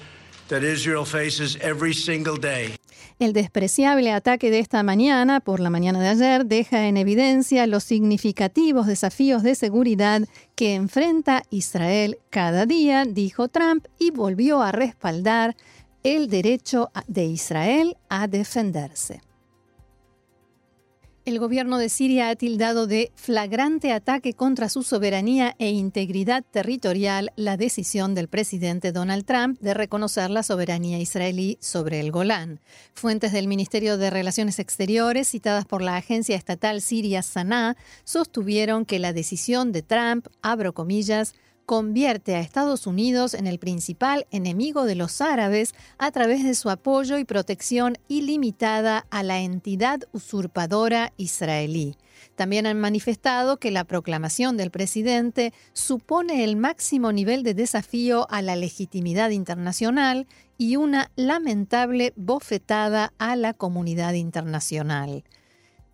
that 0.49 0.63
Israel 0.63 1.05
faces 1.05 1.57
every 1.61 1.95
single 1.95 2.37
day. 2.37 2.77
El 3.21 3.33
despreciable 3.33 4.11
ataque 4.11 4.51
de 4.51 4.59
esta 4.59 4.83
mañana, 4.83 5.39
por 5.39 5.61
la 5.61 5.71
mañana 5.71 6.01
de 6.01 6.09
ayer, 6.09 6.47
deja 6.47 6.89
en 6.89 6.97
evidencia 6.97 7.67
los 7.69 7.85
significativos 7.85 8.89
desafíos 8.89 9.45
de 9.45 9.55
seguridad 9.55 10.23
que 10.57 10.75
enfrenta 10.75 11.45
Israel 11.51 12.19
cada 12.31 12.67
día, 12.67 13.05
dijo 13.05 13.49
Trump, 13.49 13.87
y 14.01 14.11
volvió 14.11 14.63
a 14.63 14.73
respaldar 14.73 15.57
el 16.03 16.29
derecho 16.29 16.91
de 17.07 17.27
Israel 17.27 17.97
a 18.09 18.27
defenderse. 18.27 19.21
El 21.25 21.39
gobierno 21.39 21.79
de 21.79 21.89
Siria 21.89 22.29
ha 22.29 22.37
tildado 22.37 22.87
de 22.87 23.11
flagrante 23.15 23.93
ataque 23.93 24.35
contra 24.35 24.69
su 24.69 24.83
soberanía 24.83 25.57
e 25.59 25.71
integridad 25.71 26.45
territorial 26.45 27.33
la 27.35 27.57
decisión 27.57 28.15
del 28.15 28.29
presidente 28.29 28.93
Donald 28.93 29.25
Trump 29.25 29.59
de 29.59 29.73
reconocer 29.73 30.29
la 30.29 30.43
soberanía 30.43 30.99
israelí 30.99 31.57
sobre 31.63 32.01
el 32.01 32.11
Golán. 32.13 32.61
Fuentes 32.93 33.33
del 33.33 33.49
Ministerio 33.49 33.97
de 33.97 34.11
Relaciones 34.11 34.59
Exteriores, 34.59 35.27
citadas 35.27 35.65
por 35.65 35.81
la 35.81 35.97
agencia 35.97 36.37
estatal 36.37 36.83
siria 36.83 37.23
Sanaa, 37.23 37.79
sostuvieron 38.05 38.85
que 38.85 38.99
la 38.99 39.15
decisión 39.15 39.73
de 39.73 39.81
Trump, 39.81 40.27
abro 40.43 40.75
comillas, 40.75 41.35
convierte 41.67 42.35
a 42.35 42.41
Estados 42.41 42.87
Unidos 42.87 43.35
en 43.35 43.47
el 43.47 43.59
principal 43.59 44.27
enemigo 44.31 44.85
de 44.85 44.95
los 44.95 45.21
árabes 45.21 45.75
a 45.99 46.11
través 46.11 46.45
de 46.45 46.55
su 46.55 46.71
apoyo 46.71 47.19
y 47.19 47.25
protección 47.25 47.97
ilimitada 48.09 49.07
a 49.11 49.23
la 49.23 49.41
entidad 49.41 50.01
usurpadora 50.13 51.13
israelí. 51.17 51.97
También 52.37 52.67
han 52.67 52.81
manifestado 52.81 53.59
que 53.59 53.71
la 53.71 53.85
proclamación 53.85 54.57
del 54.57 54.71
presidente 54.71 55.53
supone 55.73 56.45
el 56.45 56.57
máximo 56.57 57.13
nivel 57.13 57.43
de 57.43 57.55
desafío 57.55 58.27
a 58.31 58.43
la 58.43 58.57
legitimidad 58.57 59.31
internacional 59.31 60.27
y 60.59 60.77
una 60.77 61.11
lamentable 61.17 62.13
bofetada 62.17 63.13
a 63.19 63.37
la 63.37 63.55
comunidad 63.55 64.15
internacional. 64.15 65.25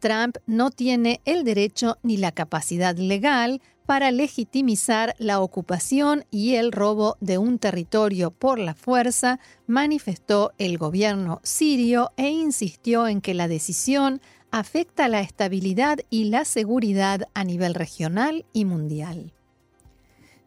Trump 0.00 0.38
no 0.46 0.70
tiene 0.70 1.20
el 1.26 1.44
derecho 1.44 1.98
ni 2.02 2.16
la 2.16 2.33
capacidad 2.33 2.96
legal 2.96 3.61
para 3.90 4.12
legitimizar 4.12 5.16
la 5.18 5.40
ocupación 5.40 6.24
y 6.31 6.55
el 6.55 6.70
robo 6.70 7.16
de 7.18 7.38
un 7.38 7.59
territorio 7.59 8.31
por 8.31 8.61
la 8.61 8.74
fuerza, 8.74 9.40
manifestó 9.66 10.53
el 10.59 10.79
gobierno 10.79 11.40
sirio 11.42 12.12
e 12.16 12.29
insistió 12.29 13.09
en 13.09 13.20
que 13.20 13.35
la 13.35 13.48
decisión 13.48 14.20
afecta 14.53 15.09
la 15.09 15.22
estabilidad 15.22 15.98
y 16.09 16.26
la 16.26 16.44
seguridad 16.44 17.22
a 17.35 17.42
nivel 17.42 17.74
regional 17.74 18.44
y 18.53 18.64
mundial. 18.64 19.33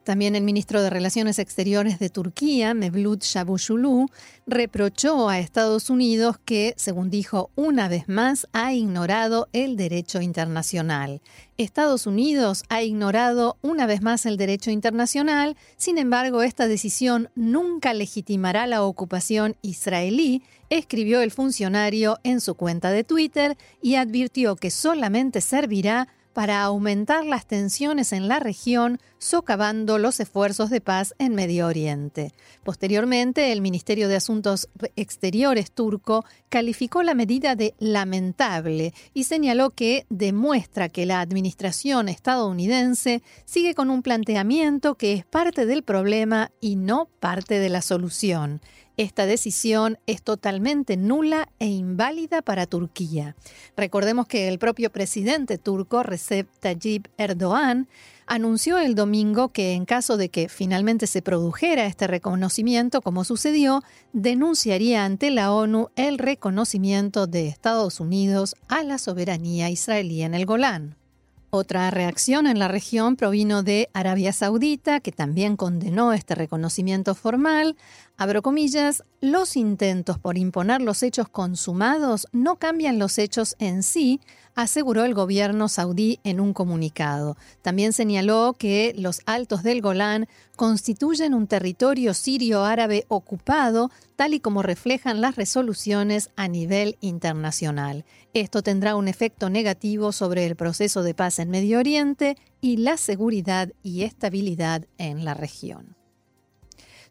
También 0.03 0.35
el 0.35 0.43
ministro 0.43 0.81
de 0.81 0.89
Relaciones 0.89 1.39
Exteriores 1.39 1.97
de 1.97 2.09
Turquía, 2.09 2.73
Mevlut 2.73 3.21
Çavuşoğlu, 3.21 4.07
reprochó 4.45 5.29
a 5.29 5.39
Estados 5.39 5.89
Unidos 5.89 6.35
que, 6.43 6.73
según 6.75 7.09
dijo 7.09 7.51
una 7.55 7.87
vez 7.87 8.09
más, 8.09 8.45
ha 8.51 8.73
ignorado 8.73 9.47
el 9.53 9.77
derecho 9.77 10.19
internacional. 10.19 11.21
Estados 11.57 12.05
Unidos 12.05 12.63
ha 12.67 12.83
ignorado 12.83 13.57
una 13.61 13.85
vez 13.85 14.01
más 14.01 14.25
el 14.25 14.35
derecho 14.35 14.71
internacional, 14.71 15.55
sin 15.77 15.97
embargo, 15.97 16.43
esta 16.43 16.67
decisión 16.67 17.29
nunca 17.35 17.93
legitimará 17.93 18.67
la 18.67 18.83
ocupación 18.83 19.55
israelí, 19.61 20.43
escribió 20.69 21.21
el 21.21 21.31
funcionario 21.31 22.19
en 22.23 22.41
su 22.41 22.55
cuenta 22.55 22.91
de 22.91 23.05
Twitter 23.05 23.57
y 23.81 23.95
advirtió 23.95 24.57
que 24.57 24.69
solamente 24.69 25.39
servirá 25.39 26.09
para 26.33 26.63
aumentar 26.63 27.25
las 27.25 27.45
tensiones 27.45 28.11
en 28.11 28.27
la 28.27 28.39
región, 28.39 28.99
socavando 29.17 29.97
los 29.97 30.19
esfuerzos 30.19 30.69
de 30.69 30.81
paz 30.81 31.13
en 31.19 31.35
Medio 31.35 31.67
Oriente. 31.67 32.33
Posteriormente, 32.63 33.51
el 33.51 33.61
Ministerio 33.61 34.07
de 34.07 34.15
Asuntos 34.15 34.67
Exteriores 34.95 35.71
turco 35.71 36.25
calificó 36.49 37.03
la 37.03 37.13
medida 37.13 37.55
de 37.55 37.75
lamentable 37.79 38.93
y 39.13 39.25
señaló 39.25 39.69
que 39.69 40.05
demuestra 40.09 40.89
que 40.89 41.05
la 41.05 41.21
administración 41.21 42.09
estadounidense 42.09 43.21
sigue 43.45 43.75
con 43.75 43.89
un 43.89 44.01
planteamiento 44.01 44.95
que 44.95 45.13
es 45.13 45.25
parte 45.25 45.65
del 45.65 45.83
problema 45.83 46.51
y 46.59 46.75
no 46.75 47.07
parte 47.19 47.59
de 47.59 47.69
la 47.69 47.81
solución. 47.81 48.61
Esta 48.95 49.25
decisión 49.25 49.97
es 50.05 50.21
totalmente 50.21 50.97
nula 50.97 51.49
e 51.57 51.65
inválida 51.65 52.43
para 52.43 52.67
Turquía. 52.67 53.35
Recordemos 53.75 54.27
que 54.27 54.47
el 54.47 54.59
propio 54.59 54.91
presidente 54.91 55.57
turco, 55.57 56.03
Recep 56.03 56.47
Tayyip 56.59 57.07
Erdogan, 57.17 57.87
anunció 58.27 58.77
el 58.77 58.93
domingo 58.93 59.49
que 59.49 59.73
en 59.73 59.85
caso 59.85 60.15
de 60.15 60.29
que 60.29 60.47
finalmente 60.47 61.07
se 61.07 61.23
produjera 61.23 61.87
este 61.87 62.05
reconocimiento, 62.05 63.01
como 63.01 63.23
sucedió, 63.23 63.81
denunciaría 64.13 65.05
ante 65.05 65.31
la 65.31 65.51
ONU 65.51 65.89
el 65.95 66.19
reconocimiento 66.19 67.25
de 67.25 67.47
Estados 67.47 67.99
Unidos 67.99 68.55
a 68.67 68.83
la 68.83 68.99
soberanía 68.99 69.71
israelí 69.71 70.21
en 70.21 70.35
el 70.35 70.45
Golán. 70.45 70.97
Otra 71.55 71.91
reacción 71.91 72.47
en 72.47 72.57
la 72.57 72.67
región 72.67 73.15
provino 73.15 73.61
de 73.61 73.87
Arabia 73.93 74.33
Saudita, 74.33 74.99
que 75.01 75.11
también 75.11 75.55
condenó 75.55 76.11
este 76.11 76.33
reconocimiento 76.33 77.13
formal. 77.13 77.75
Abro 78.15 78.43
comillas, 78.43 79.03
los 79.21 79.57
intentos 79.57 80.19
por 80.19 80.37
imponer 80.37 80.81
los 80.81 81.01
hechos 81.01 81.29
consumados 81.29 82.27
no 82.31 82.57
cambian 82.57 82.99
los 82.99 83.17
hechos 83.17 83.55
en 83.57 83.81
sí, 83.81 84.21
aseguró 84.53 85.03
el 85.03 85.15
gobierno 85.15 85.67
saudí 85.67 86.19
en 86.23 86.39
un 86.39 86.53
comunicado. 86.53 87.37
También 87.63 87.91
señaló 87.91 88.53
que 88.53 88.93
los 88.95 89.21
altos 89.25 89.63
del 89.63 89.81
Golán 89.81 90.27
constituyen 90.55 91.33
un 91.33 91.47
territorio 91.47 92.13
sirio-árabe 92.13 93.05
ocupado, 93.07 93.89
tal 94.15 94.35
y 94.35 94.39
como 94.39 94.61
reflejan 94.61 95.19
las 95.19 95.35
resoluciones 95.35 96.29
a 96.35 96.47
nivel 96.47 96.97
internacional. 97.01 98.05
Esto 98.35 98.61
tendrá 98.61 98.95
un 98.95 99.07
efecto 99.07 99.49
negativo 99.49 100.11
sobre 100.11 100.45
el 100.45 100.55
proceso 100.55 101.01
de 101.01 101.15
paz 101.15 101.39
en 101.39 101.49
Medio 101.49 101.79
Oriente 101.79 102.37
y 102.61 102.77
la 102.77 102.97
seguridad 102.97 103.73
y 103.81 104.03
estabilidad 104.03 104.85
en 104.99 105.25
la 105.25 105.33
región. 105.33 106.02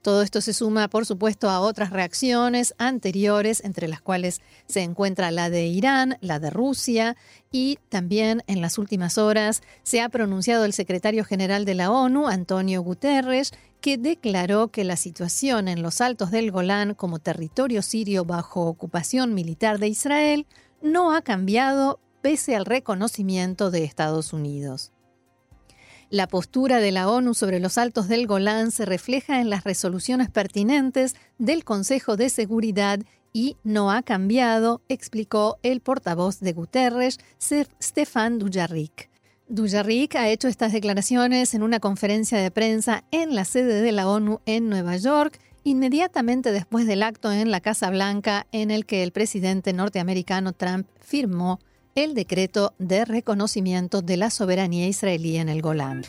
Todo 0.03 0.23
esto 0.23 0.41
se 0.41 0.53
suma, 0.53 0.88
por 0.88 1.07
supuesto, 1.07 1.49
a 1.49 1.61
otras 1.61 1.91
reacciones 1.91 2.75
anteriores, 2.77 3.62
entre 3.65 3.87
las 3.87 4.03
cuales 4.03 4.41
se 4.67 4.83
encuentra 4.83 5.31
la 5.31 5.49
de 5.49 5.67
Irán, 5.67 6.19
la 6.21 6.41
de 6.41 6.51
Rusia 6.51 7.17
y 7.53 7.79
también 7.88 8.43
en 8.49 8.61
las 8.61 8.79
últimas 8.79 9.17
horas 9.17 9.62
se 9.85 10.01
ha 10.01 10.09
pronunciado 10.09 10.65
el 10.65 10.73
secretario 10.73 11.25
general 11.25 11.65
de 11.65 11.75
la 11.75 11.93
ONU, 11.93 12.27
Antonio 12.27 12.83
Guterres, 12.83 13.53
que 13.81 13.97
declaró 13.97 14.69
que 14.69 14.83
la 14.83 14.97
situación 14.97 15.69
en 15.69 15.83
los 15.83 16.01
altos 16.01 16.33
del 16.33 16.51
Golán 16.51 16.95
como 16.95 17.21
territorio 17.21 17.81
sirio 17.81 18.25
bajo 18.25 18.67
ocupación 18.67 19.35
militar 19.35 19.79
de 19.79 19.87
Israel 19.87 20.47
no 20.83 21.15
ha 21.15 21.23
cambiado 21.23 22.01
pese 22.23 22.57
al 22.57 22.67
reconocimiento 22.67 23.71
de 23.71 23.85
Estados 23.85 24.33
Unidos. 24.33 24.93
La 26.12 26.27
postura 26.27 26.77
de 26.81 26.92
la 26.92 27.09
ONU 27.09 27.33
sobre 27.33 27.59
los 27.59 27.79
altos 27.79 28.07
del 28.07 28.27
Golán 28.27 28.70
se 28.70 28.85
refleja 28.85 29.40
en 29.40 29.48
las 29.48 29.64
resoluciones 29.64 30.29
pertinentes 30.29 31.16
del 31.38 31.64
Consejo 31.64 32.18
de 32.18 32.29
Seguridad 32.29 33.01
y 33.33 33.57
no 33.64 33.90
ha 33.90 34.03
cambiado, 34.03 34.83
explicó 34.90 35.57
el 35.62 35.81
portavoz 35.81 36.38
de 36.40 36.53
Guterres, 36.53 37.18
Stefan 37.83 38.38
Dujarric. 38.38 39.09
Dujarric 39.48 40.16
ha 40.16 40.29
hecho 40.29 40.48
estas 40.48 40.75
declaraciones 40.75 41.55
en 41.55 41.62
una 41.62 41.81
conferencia 41.81 42.37
de 42.37 42.51
prensa 42.51 43.05
en 43.11 43.35
la 43.35 43.46
sede 43.46 43.81
de 43.81 43.92
la 43.92 44.07
ONU 44.07 44.42
en 44.44 44.68
Nueva 44.68 44.98
York, 44.98 45.40
inmediatamente 45.64 46.53
después 46.53 46.87
del 46.87 47.05
acto 47.05 47.33
en 47.33 47.51
la 47.51 47.62
Casa 47.62 47.88
Blanca 47.88 48.46
en 48.53 48.70
el 48.70 48.85
que 48.85 49.03
el 49.03 49.12
presidente 49.12 49.72
norteamericano 49.72 50.53
Trump 50.53 50.87
firmó 51.01 51.59
el 51.94 52.14
decreto 52.14 52.74
de 52.78 53.05
reconocimiento 53.05 54.02
de 54.02 54.16
la 54.16 54.31
soberanía 54.31 54.87
israelí 54.87 55.37
en 55.37 55.48
el 55.48 55.62
Golán. 55.62 56.02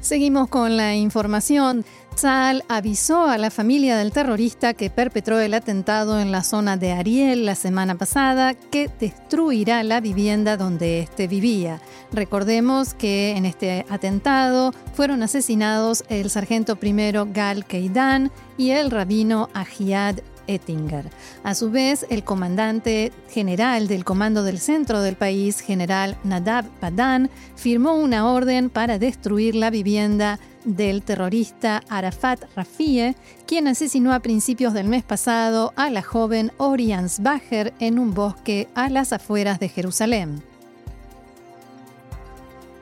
Seguimos 0.00 0.48
con 0.48 0.76
la 0.76 0.94
información. 0.94 1.84
Tzal 2.14 2.64
avisó 2.68 3.26
a 3.26 3.38
la 3.38 3.50
familia 3.50 3.96
del 3.96 4.12
terrorista 4.12 4.74
que 4.74 4.90
perpetró 4.90 5.38
el 5.40 5.54
atentado 5.54 6.20
en 6.20 6.32
la 6.32 6.42
zona 6.42 6.76
de 6.76 6.92
Ariel 6.92 7.46
la 7.46 7.54
semana 7.54 7.96
pasada 7.96 8.54
que 8.54 8.90
destruirá 9.00 9.82
la 9.82 10.00
vivienda 10.00 10.56
donde 10.56 11.00
éste 11.00 11.26
vivía. 11.26 11.80
Recordemos 12.12 12.94
que 12.94 13.36
en 13.36 13.44
este 13.44 13.86
atentado 13.88 14.72
fueron 14.94 15.22
asesinados 15.22 16.04
el 16.08 16.30
sargento 16.30 16.76
primero 16.76 17.26
Gal 17.32 17.64
Keidan 17.64 18.30
y 18.56 18.70
el 18.70 18.90
rabino 18.90 19.48
Ahiad 19.52 20.20
Ettinger. 20.48 21.08
A 21.44 21.54
su 21.54 21.70
vez, 21.70 22.04
el 22.10 22.24
comandante 22.24 23.12
general 23.30 23.86
del 23.86 24.04
Comando 24.04 24.42
del 24.42 24.58
Centro 24.58 25.00
del 25.00 25.14
país, 25.14 25.60
general 25.60 26.16
Nadab 26.24 26.64
Padan, 26.80 27.30
firmó 27.54 27.94
una 27.94 28.26
orden 28.26 28.70
para 28.70 28.98
destruir 28.98 29.54
la 29.54 29.70
vivienda 29.70 30.40
del 30.64 31.02
terrorista 31.02 31.82
Arafat 31.88 32.44
Rafie, 32.56 33.14
quien 33.46 33.68
asesinó 33.68 34.12
a 34.12 34.20
principios 34.20 34.74
del 34.74 34.88
mes 34.88 35.04
pasado 35.04 35.72
a 35.76 35.90
la 35.90 36.02
joven 36.02 36.50
Orians 36.56 37.22
Bacher 37.22 37.72
en 37.78 37.98
un 37.98 38.14
bosque 38.14 38.68
a 38.74 38.88
las 38.88 39.12
afueras 39.12 39.60
de 39.60 39.68
Jerusalén. 39.68 40.42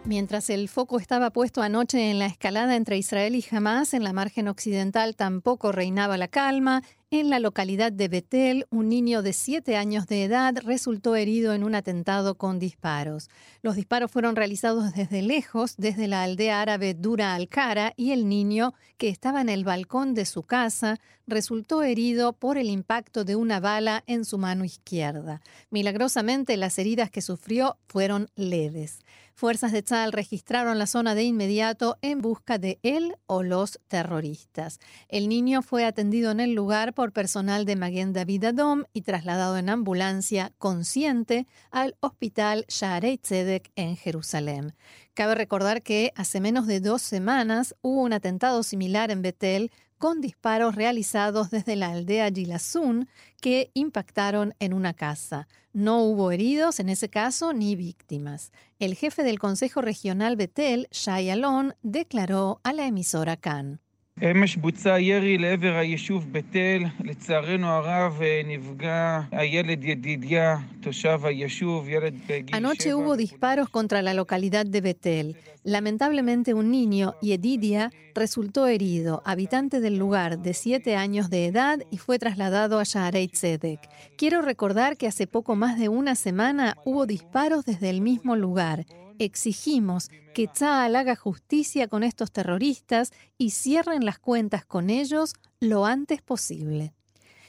Mientras 0.07 0.51
el 0.51 0.69
foco 0.69 1.01
estaba 1.01 1.31
puesto 1.31 1.62
anoche 1.62 2.12
en 2.12 2.21
la 2.21 2.27
escalada 2.27 2.77
entre 2.77 2.97
Israel 2.97 3.35
y 3.35 3.45
Hamas, 3.51 3.92
en 3.92 4.05
la 4.05 4.12
margen 4.12 4.47
occidental 4.47 5.16
tampoco 5.16 5.73
reinaba 5.73 6.16
la 6.16 6.29
calma. 6.29 6.85
En 7.11 7.29
la 7.29 7.40
localidad 7.40 7.90
de 7.90 8.07
Betel, 8.07 8.66
un 8.71 8.88
niño 8.88 9.23
de 9.23 9.33
siete 9.33 9.77
años 9.77 10.07
de 10.07 10.23
edad 10.23 10.55
resultó 10.62 11.16
herido 11.16 11.55
en 11.55 11.64
un 11.64 11.75
atentado 11.75 12.37
con 12.37 12.61
disparos. 12.61 13.31
Los 13.62 13.75
disparos 13.75 14.12
fueron 14.12 14.37
realizados 14.37 14.92
desde 14.92 15.23
lejos, 15.23 15.75
desde 15.77 16.07
la 16.07 16.23
aldea 16.23 16.61
árabe 16.61 16.95
Dura 16.95 17.35
al-Kara, 17.35 17.92
y 17.97 18.12
el 18.12 18.29
niño, 18.29 18.75
que 18.99 19.09
estaba 19.09 19.40
en 19.40 19.49
el 19.49 19.64
balcón 19.64 20.14
de 20.14 20.25
su 20.25 20.45
casa, 20.45 20.99
resultó 21.27 21.83
herido 21.83 22.33
por 22.33 22.59
el 22.59 22.71
impacto 22.71 23.25
de 23.25 23.35
una 23.35 23.59
bala 23.59 24.05
en 24.07 24.25
su 24.25 24.38
mano 24.38 24.64
izquierda. 24.64 25.40
Milagrosamente, 25.71 26.57
las 26.57 26.79
heridas 26.79 27.11
que 27.11 27.23
sufrió 27.23 27.77
fueron 27.87 28.29
leves. 28.37 29.01
Fuerzas 29.38 29.70
de 29.70 29.83
Tzal 29.83 30.12
registraron 30.12 30.79
la 30.79 30.87
zona 30.87 31.14
de 31.14 31.22
inmediato 31.22 31.99
en 32.01 32.22
busca 32.22 32.57
de 32.57 32.79
él 32.83 33.16
o 33.27 33.42
los 33.42 33.79
terroristas. 33.87 34.81
El 35.09 35.29
niño 35.29 35.61
fue 35.61 35.85
atendido 35.85 36.31
en 36.31 36.40
el 36.40 36.55
lugar 36.55 36.94
por 36.94 37.12
personal 37.12 37.66
de 37.66 37.77
Maguen 37.77 38.14
David 38.14 38.44
Adom 38.44 38.85
y 38.94 39.03
trasladado 39.03 39.59
en 39.59 39.68
ambulancia 39.68 40.55
consciente 40.57 41.46
al 41.70 41.96
hospital 42.01 42.64
Shaarei 42.68 43.18
Tzedek 43.18 43.72
en 43.77 43.99
Jerusalén. 43.99 44.75
Cabe 45.12 45.35
recordar 45.35 45.83
que 45.83 46.12
hace 46.16 46.40
menos 46.40 46.66
de 46.66 46.81
dos 46.81 47.03
semanas 47.03 47.75
hubo 47.83 48.01
un 48.01 48.14
atentado 48.14 48.62
similar 48.62 49.11
en 49.11 49.20
Betel 49.20 49.70
con 49.98 50.20
disparos 50.20 50.74
realizados 50.74 51.50
desde 51.50 51.76
la 51.76 51.90
aldea 51.90 52.30
Gilazun 52.30 53.09
que 53.40 53.70
impactaron 53.74 54.54
en 54.59 54.72
una 54.72 54.94
casa. 54.94 55.48
No 55.72 56.02
hubo 56.02 56.30
heridos 56.32 56.80
en 56.80 56.88
ese 56.88 57.09
caso 57.09 57.52
ni 57.52 57.76
víctimas. 57.76 58.52
El 58.78 58.94
jefe 58.94 59.22
del 59.22 59.38
Consejo 59.38 59.82
Regional 59.82 60.37
Betel, 60.37 60.88
Shai 60.90 61.30
Alon, 61.30 61.74
declaró 61.82 62.61
a 62.64 62.72
la 62.72 62.87
emisora 62.87 63.37
Khan. 63.37 63.80
אמש 64.24 64.56
בוצע 64.56 65.00
ירי 65.00 65.38
לעבר 65.38 65.74
היישוב 65.76 66.32
בית 66.32 66.56
אל, 66.56 66.84
לצערנו 67.04 67.67
הרב 67.67 68.21
נפגע 68.45 69.21
הילד 69.32 69.84
ידידיה, 69.84 70.58
תושב 70.82 71.19
היישוב, 71.24 71.89
ילד 71.89 72.13
בגיל 72.28 72.56
Anoche 72.56 72.93
hubo 72.93 73.17
disparos 73.17 73.69
contra 73.69 74.02
la 74.02 74.13
localidad 74.13 74.65
de 74.65 74.82
Betel. 74.82 75.38
Lamentablemente 75.63 76.54
un 76.54 76.69
niño, 76.69 77.15
Yedidia, 77.21 77.91
resultó 78.13 78.67
herido, 78.67 79.24
habitante 79.26 79.80
del 79.80 79.97
lugar 79.97 80.39
de 80.39 80.54
siete 80.54 80.95
años 80.95 81.30
de 81.30 81.47
edad 81.47 81.80
y 81.89 81.97
fue 81.97 82.19
trasladado 82.19 82.80
a 82.80 82.84
Shaarei 82.84 83.28
Tzedek. 83.28 83.80
Quiero 84.17 84.41
recordar 84.41 84.97
que 84.97 85.08
hace 85.08 85.26
poco 85.26 85.56
más 85.56 85.80
de 85.80 85.89
una 85.89 86.15
semana 86.15 86.76
hubo 86.86 87.08
disparos 87.08 87.65
desde 87.65 87.89
el 87.89 88.02
mismo 88.02 88.36
lugar 88.36 88.86
exigimos 89.18 90.11
que 90.35 90.48
Tzal 90.48 90.96
haga 90.96 91.16
justicia 91.16 91.88
con 91.88 92.02
estos 92.02 92.33
terroristas 92.33 93.12
y 93.38 93.50
cierren 93.50 94.05
las 94.05 94.18
cuentas 94.18 94.64
con 94.64 94.90
ellos 94.90 95.35
lo 95.61 95.87
antes 95.87 96.22
posible. 96.22 96.92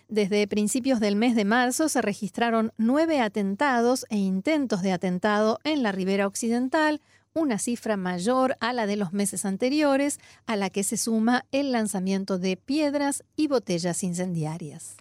Desde 0.10 0.48
principios 0.48 1.02
del 1.02 1.18
mes 1.18 1.36
de 1.36 1.44
marzo 1.44 1.90
se 1.90 2.02
registraron 2.02 2.72
nueve 2.78 3.20
atentados 3.20 4.06
e 4.10 4.18
intentos 4.18 4.82
de 4.82 4.94
atentado 4.94 5.60
en 5.66 5.84
la 5.84 5.92
ribera 5.92 6.28
occidental, 6.28 7.02
una 7.34 7.60
cifra 7.60 7.98
mayor 7.98 8.56
a 8.62 8.72
la 8.72 8.88
de 8.88 8.96
los 8.96 9.12
meses 9.12 9.46
anteriores, 9.46 10.20
a 10.46 10.56
la 10.56 10.70
que 10.70 10.84
se 10.84 10.98
suma 10.98 11.46
el 11.52 11.74
lanzamiento 11.74 12.40
de 12.40 12.56
piedras 12.56 13.24
y 13.36 13.48
botellas 13.48 14.02
incendiarias. 14.04 14.96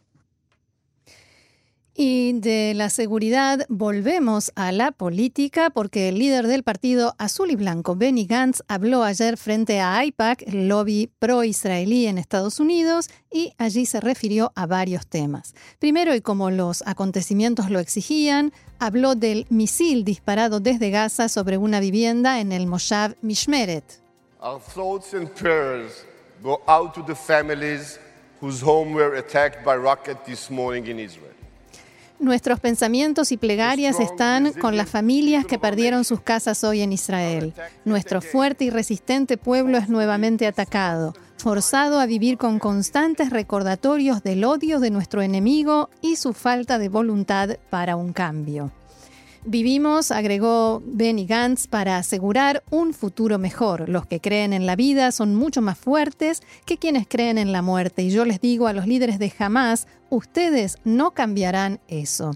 Y 1.98 2.35
de 2.40 2.74
la 2.74 2.90
seguridad 2.90 3.64
volvemos 3.70 4.52
a 4.54 4.70
la 4.70 4.92
política 4.92 5.70
porque 5.70 6.11
el 6.11 6.18
líder 6.18 6.46
del 6.46 6.62
partido 6.62 7.14
azul 7.16 7.50
y 7.50 7.56
blanco, 7.56 7.96
Benny 7.96 8.26
Gantz, 8.26 8.62
habló 8.68 9.02
ayer 9.02 9.38
frente 9.38 9.80
a 9.80 9.96
AIPAC, 9.96 10.42
el 10.42 10.68
lobby 10.68 11.11
pro-israelí 11.18 12.06
en 12.06 12.18
Estados 12.18 12.61
Unidos, 12.61 13.09
y 13.32 13.54
allí 13.56 13.87
se 13.87 14.00
refirió 14.00 14.52
a 14.56 14.66
varios 14.66 15.06
temas. 15.06 15.54
Primero, 15.78 16.14
y 16.14 16.20
como 16.20 16.50
los 16.50 16.82
acontecimientos 16.87 17.70
lo 17.70 17.78
exigían, 17.78 18.52
habló 18.78 19.14
del 19.14 19.46
misil 19.48 20.04
disparado 20.04 20.61
desde 20.61 20.90
Gaza 20.90 21.30
sobre 21.30 21.56
una 21.56 21.80
vivienda 21.80 22.40
en 22.40 22.52
el 22.52 22.66
Moshav 22.66 23.14
Mishmeret. 23.22 24.02
Our 24.42 24.61
thoughts 24.61 25.14
and 25.14 25.30
prayers 25.30 26.04
go 26.42 26.61
out 26.66 26.92
to 26.92 27.02
the 27.02 27.14
families 27.14 27.98
whose 28.42 28.62
homes 28.62 28.94
were 28.94 29.16
attacked 29.16 29.64
by 29.64 29.76
rocket 29.76 30.18
this 30.26 30.50
morning 30.50 30.87
in 30.88 30.98
Israel. 31.00 31.36
Nuestros 32.18 32.61
pensamientos 32.61 33.31
y 33.31 33.37
plegarias 33.37 34.00
están 34.00 34.52
con 34.55 34.76
las 34.76 34.88
familias 34.88 35.44
que 35.44 35.59
perdieron 35.59 36.05
sus 36.05 36.20
casas 36.20 36.64
hoy 36.64 36.81
en 36.81 36.92
Israel. 36.92 37.52
Nuestro 37.85 38.22
fuerte 38.22 38.64
y 38.64 38.70
resistente 38.70 39.37
pueblo 39.37 39.76
es 39.76 39.90
nuevamente 39.90 40.46
atacado, 40.46 41.14
forzado 41.37 42.00
a 42.00 42.07
vivir 42.07 42.38
con 42.38 42.59
constantes 42.59 43.29
recordatorios 43.29 44.22
del 44.22 44.44
odio 44.44 44.81
de 44.81 44.90
nuestro 44.90 45.20
enemigo 45.20 45.90
y 46.00 46.16
su 46.16 46.33
falta 46.33 46.79
de 46.79 46.88
voluntad 46.88 47.59
para 47.68 47.96
un 47.96 48.14
cambio. 48.14 48.72
Vivimos, 49.48 50.11
agregó 50.11 50.82
Benny 50.85 51.24
Gantz, 51.24 51.68
para 51.68 51.98
asegurar 51.98 52.64
un 52.68 52.92
futuro 52.92 53.38
mejor. 53.38 53.88
Los 53.88 54.04
que 54.04 54.20
creen 54.20 54.52
en 54.52 54.66
la 54.66 54.74
vida 54.74 55.12
son 55.12 55.37
mucho 55.37 55.62
más 55.62 55.78
fuertes 55.78 56.42
que 56.64 56.78
quienes 56.78 57.06
creen 57.06 57.38
en 57.38 57.52
la 57.52 57.62
muerte. 57.62 58.02
Y 58.02 58.11
yo 58.11 58.24
les 58.24 58.40
digo 58.40 58.66
a 58.66 58.72
los 58.72 58.88
líderes 58.88 59.20
de 59.20 59.32
Hamas, 59.38 59.87
ustedes 60.11 60.78
no 60.82 61.12
cambiarán 61.12 61.78
eso. 61.87 62.32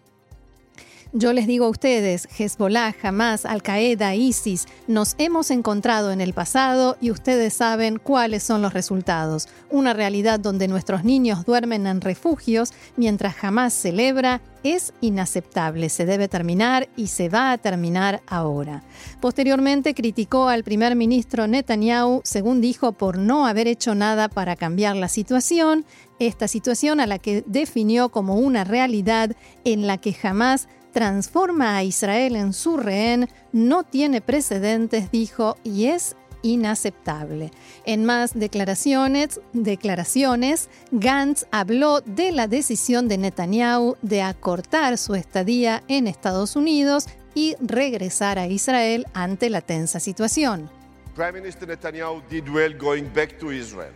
Yo 1.13 1.33
les 1.33 1.49
digo 1.49 1.65
a 1.65 1.71
ustedes, 1.71 2.29
Hezbollah, 2.39 2.95
Hamas, 3.03 3.45
Al-Qaeda, 3.45 4.15
ISIS, 4.15 4.67
nos 4.87 5.17
hemos 5.19 5.51
encontrado 5.51 6.13
en 6.13 6.21
el 6.21 6.35
pasado 6.35 6.97
y 7.01 7.11
ustedes 7.11 7.53
saben 7.53 7.99
cuáles 7.99 8.45
son 8.45 8.63
los 8.63 8.73
resultados. 8.73 9.49
Una 9.71 9.93
realidad 9.93 10.39
donde 10.39 10.69
nuestros 10.69 11.03
niños 11.03 11.45
duermen 11.45 11.89
en 11.89 12.01
refugios 12.01 12.73
mientras 12.97 13.43
Hamas 13.43 13.75
celebra 13.75 14.41
es 14.63 14.93
inaceptable, 15.01 15.89
se 15.89 16.07
debe 16.07 16.29
terminar 16.29 16.89
y 16.97 17.09
se 17.09 17.29
va 17.29 17.51
a 17.51 17.59
terminar 17.59 18.23
ahora. 18.29 18.85
Posteriormente 19.21 19.95
criticó 19.95 20.49
al 20.49 20.63
primer 20.63 20.95
ministro 20.95 21.49
Netanyahu, 21.49 22.21
según 22.23 22.61
dijo, 22.61 22.93
por 22.93 23.19
no 23.19 23.49
haber 23.49 23.67
hecho 23.67 23.97
nada 23.97 24.29
para 24.29 24.55
cambiar 24.55 24.95
la 24.95 25.09
situación, 25.09 25.85
esta 26.21 26.47
situación 26.47 27.01
a 27.01 27.07
la 27.07 27.19
que 27.19 27.43
definió 27.47 28.11
como 28.11 28.37
una 28.37 28.63
realidad 28.63 29.35
en 29.65 29.89
la 29.89 29.99
que 29.99 30.13
jamás 30.13 30.69
transforma 30.93 31.77
a 31.77 31.85
Israel 31.85 32.37
en 32.37 32.53
su 32.53 32.77
rehén 32.77 33.29
no 33.53 33.85
tiene 33.85 34.21
precedentes, 34.21 35.11
dijo, 35.11 35.57
y 35.65 35.87
es 35.87 36.17
inaceptable. 36.43 37.51
En 37.85 38.05
más 38.05 38.33
declaraciones, 38.35 39.41
declaraciones, 39.53 40.69
Gantz 40.91 41.47
habló 41.51 42.01
de 42.01 42.33
la 42.33 42.47
decisión 42.47 43.09
de 43.09 43.19
Netanyahu 43.19 43.97
de 44.03 44.23
acortar 44.23 44.99
su 44.99 45.15
estadía 45.15 45.83
en 45.89 46.07
Estados 46.07 46.57
Unidos 46.57 47.07
y 47.35 47.57
regresar 47.61 48.39
a 48.39 48.47
Israel 48.47 49.07
ante 49.15 49.51
la 49.51 49.61
tensa 49.61 50.01
situación. 50.01 50.71
Prime 51.15 51.33
Minister 51.33 51.69
Netanyahu 51.69 52.23
did 52.29 52.49
well 52.49 52.77
going 52.77 53.05
back 53.15 53.39
to 53.39 53.53
Israel. 53.53 53.93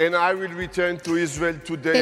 El 0.00 0.12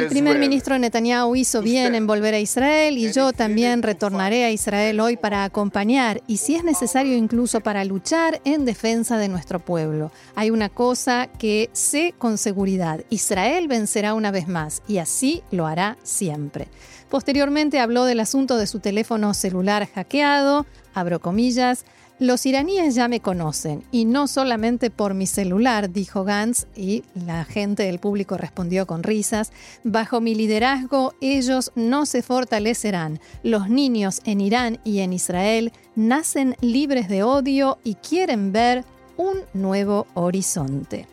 primer 0.07 0.39
ministro 0.39 0.79
Netanyahu 0.79 1.35
hizo 1.35 1.63
bien 1.63 1.97
en 1.97 2.07
volver 2.07 2.33
a 2.33 2.39
Israel 2.39 2.97
y 2.97 3.11
yo 3.11 3.33
también 3.33 3.83
retornaré 3.83 4.45
a 4.45 4.53
Israel 4.53 5.01
hoy 5.01 5.17
para 5.17 5.43
acompañar 5.43 6.23
y 6.29 6.37
si 6.37 6.55
es 6.55 6.63
necesario 6.63 7.17
incluso 7.17 7.61
para 7.61 7.85
luchar 7.85 8.41
en 8.45 8.65
defensa 8.65 9.19
de 9.19 9.27
nuestro 9.27 9.59
pueblo. 9.59 10.13
Hay 10.37 10.53
una 10.53 10.69
cosa 10.69 11.29
que 11.41 11.71
sé 11.73 12.15
con 12.17 12.39
seguridad, 12.39 13.03
Israel 13.11 13.67
vencerá 13.67 14.15
una 14.15 14.31
vez 14.31 14.47
más 14.47 14.81
y 14.87 14.99
así 14.99 15.43
lo 15.51 15.67
hará 15.67 15.99
siempre. 16.05 16.69
Posteriormente 17.11 17.81
habló 17.81 18.05
del 18.05 18.21
asunto 18.21 18.59
de 18.59 18.69
su 18.69 18.79
teléfono 18.79 19.35
celular 19.35 19.89
hackeado, 19.93 20.67
abro 20.95 21.19
comillas, 21.19 21.85
los 22.19 22.47
iraníes 22.47 22.95
ya 22.97 23.07
me 23.07 23.21
conocen 23.21 23.85
y 23.93 24.05
no 24.05 24.27
solamente 24.27 24.91
por 24.91 25.15
mi 25.15 25.27
celular, 25.27 25.93
dijo 25.93 26.25
Gantz, 26.25 26.67
y 26.75 27.05
la 27.15 27.45
gente 27.45 27.85
del 27.85 28.01
público 28.01 28.37
respondió 28.37 28.87
con 28.87 29.03
risas. 29.03 29.53
Bajo 29.85 30.21
mi 30.21 30.35
liderazgo, 30.35 31.15
ellos 31.21 31.71
no 31.77 32.07
se 32.07 32.23
fortalecerán. 32.23 33.21
Los 33.43 33.71
niños 33.71 34.21
en 34.25 34.41
Irán 34.41 34.81
y 34.85 34.99
en 35.01 35.13
Israel 35.13 35.73
nacen 35.95 36.57
libres 36.61 37.09
de 37.09 37.23
odio 37.23 37.79
y 37.85 37.95
quieren 37.95 38.53
ver 38.53 38.85
un 39.17 39.39
nuevo 39.55 40.07
horizonte. 40.15 41.07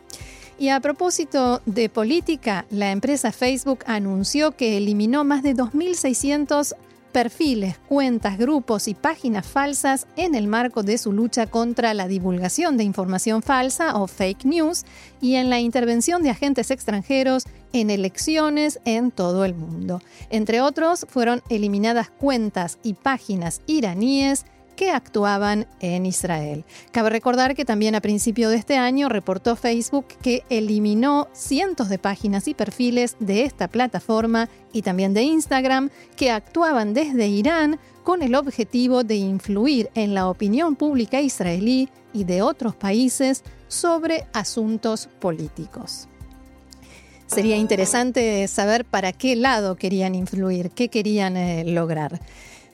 Y 0.58 0.70
a 0.70 0.80
propósito 0.80 1.62
de 1.66 1.90
política, 1.90 2.66
la 2.70 2.92
empresa 2.92 3.34
Facebook 3.34 3.80
anunció 3.88 4.52
que 4.52 4.78
eliminó 4.78 5.26
más 5.26 5.44
de 5.44 5.54
2.600 5.54 6.76
perfiles, 7.16 7.78
cuentas, 7.88 8.38
grupos 8.38 8.90
y 8.90 8.94
páginas 8.94 9.48
falsas 9.48 10.06
en 10.18 10.36
el 10.36 10.48
marco 10.48 10.84
de 10.84 10.98
su 10.98 11.14
lucha 11.14 11.48
contra 11.48 11.94
la 11.94 12.10
divulgación 12.10 12.76
de 12.76 12.84
información 12.84 13.42
falsa 13.42 13.96
o 13.96 14.06
fake 14.06 14.44
news 14.44 14.84
y 15.22 15.36
en 15.36 15.50
la 15.50 15.62
intervención 15.62 16.24
de 16.24 16.32
agentes 16.32 16.72
extranjeros 16.72 17.46
en 17.72 17.90
elecciones 17.90 18.82
en 18.84 19.12
todo 19.12 19.46
el 19.46 19.56
mundo. 19.56 20.02
Entre 20.30 20.60
otros, 20.60 21.06
fueron 21.08 21.42
eliminadas 21.48 22.10
cuentas 22.10 22.80
y 22.84 22.96
páginas 22.96 23.62
iraníes 23.66 24.46
que 24.76 24.92
actuaban 24.92 25.68
en 25.80 26.06
Israel. 26.06 26.66
Cabe 26.92 27.10
recordar 27.10 27.56
que 27.56 27.66
también 27.66 27.96
a 27.96 28.02
principio 28.02 28.50
de 28.50 28.58
este 28.58 28.78
año 28.78 29.10
reportó 29.10 29.56
Facebook 29.56 30.08
que 30.22 30.44
eliminó 30.50 31.28
cientos 31.34 31.90
de 31.90 31.98
páginas 31.98 32.48
y 32.48 32.54
perfiles 32.54 33.16
de 33.20 33.44
esta 33.44 33.68
plataforma 33.68 34.50
y 34.74 34.82
también 34.82 35.14
de 35.14 35.24
Instagram 35.24 35.90
que 36.16 36.32
actuaban 36.32 36.94
desde 36.94 37.28
Irán 37.28 37.80
con 38.04 38.22
el 38.22 38.36
objetivo 38.36 39.04
de 39.04 39.16
influir 39.16 39.90
en 39.96 40.14
la 40.14 40.30
opinión 40.30 40.76
pública 40.76 41.22
israelí 41.22 41.90
y 42.14 42.24
de 42.24 42.42
otros 42.42 42.76
países 42.76 43.44
sobre 43.68 44.28
asuntos 44.34 45.10
políticos. 45.20 46.08
Sería 47.28 47.58
interesante 47.58 48.48
saber 48.48 48.86
para 48.86 49.12
qué 49.12 49.36
lado 49.36 49.76
querían 49.76 50.14
influir, 50.14 50.70
qué 50.70 50.90
querían 50.90 51.36
eh, 51.36 51.64
lograr. 51.66 52.22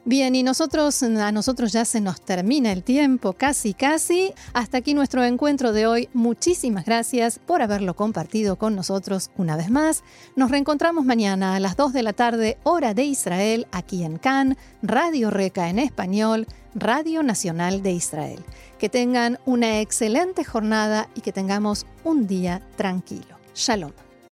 Bien, 0.04 0.34
y 0.34 0.42
nosotros, 0.42 1.04
a 1.04 1.32
nosotros 1.32 1.72
ya 1.72 1.86
se 1.86 2.02
nos 2.02 2.22
termina 2.22 2.72
el 2.72 2.84
tiempo, 2.84 3.34
casi, 3.34 3.76
casi. 3.76 4.34
Hasta 4.52 4.80
aquí 4.80 4.96
nuestro 4.96 5.24
encuentro 5.24 5.74
de 5.74 5.86
hoy. 5.86 6.10
Muchísimas 6.14 6.86
gracias 6.86 7.38
por 7.38 7.62
haberlo 7.62 7.96
compartido 7.96 8.56
con 8.56 8.76
nosotros 8.76 9.30
una 9.38 9.56
vez 9.58 9.70
más. 9.70 10.04
Nos 10.36 10.50
reencontramos 10.50 11.06
mañana 11.06 11.56
a 11.56 11.60
las 11.60 11.78
2 11.78 11.94
de 11.94 12.02
la 12.02 12.14
tarde, 12.14 12.58
hora 12.64 12.96
de 12.96 13.04
Israel, 13.04 13.68
aquí 13.72 14.04
en 14.04 14.18
Cannes, 14.18 14.58
Radio 14.82 15.30
Reca 15.30 15.70
en 15.70 15.78
español, 15.78 16.48
Radio 16.74 17.22
Nacional 17.22 17.84
de 17.84 17.92
Israel. 17.92 18.40
Que 18.80 18.90
tengan 18.90 19.38
una 19.46 19.82
excelente 19.82 20.44
jornada 20.44 21.10
y 21.14 21.22
que 21.22 21.32
tengamos 21.32 21.86
un 22.04 22.26
día 22.26 22.60
tranquilo. 22.76 23.38
Shalom. 23.54 23.92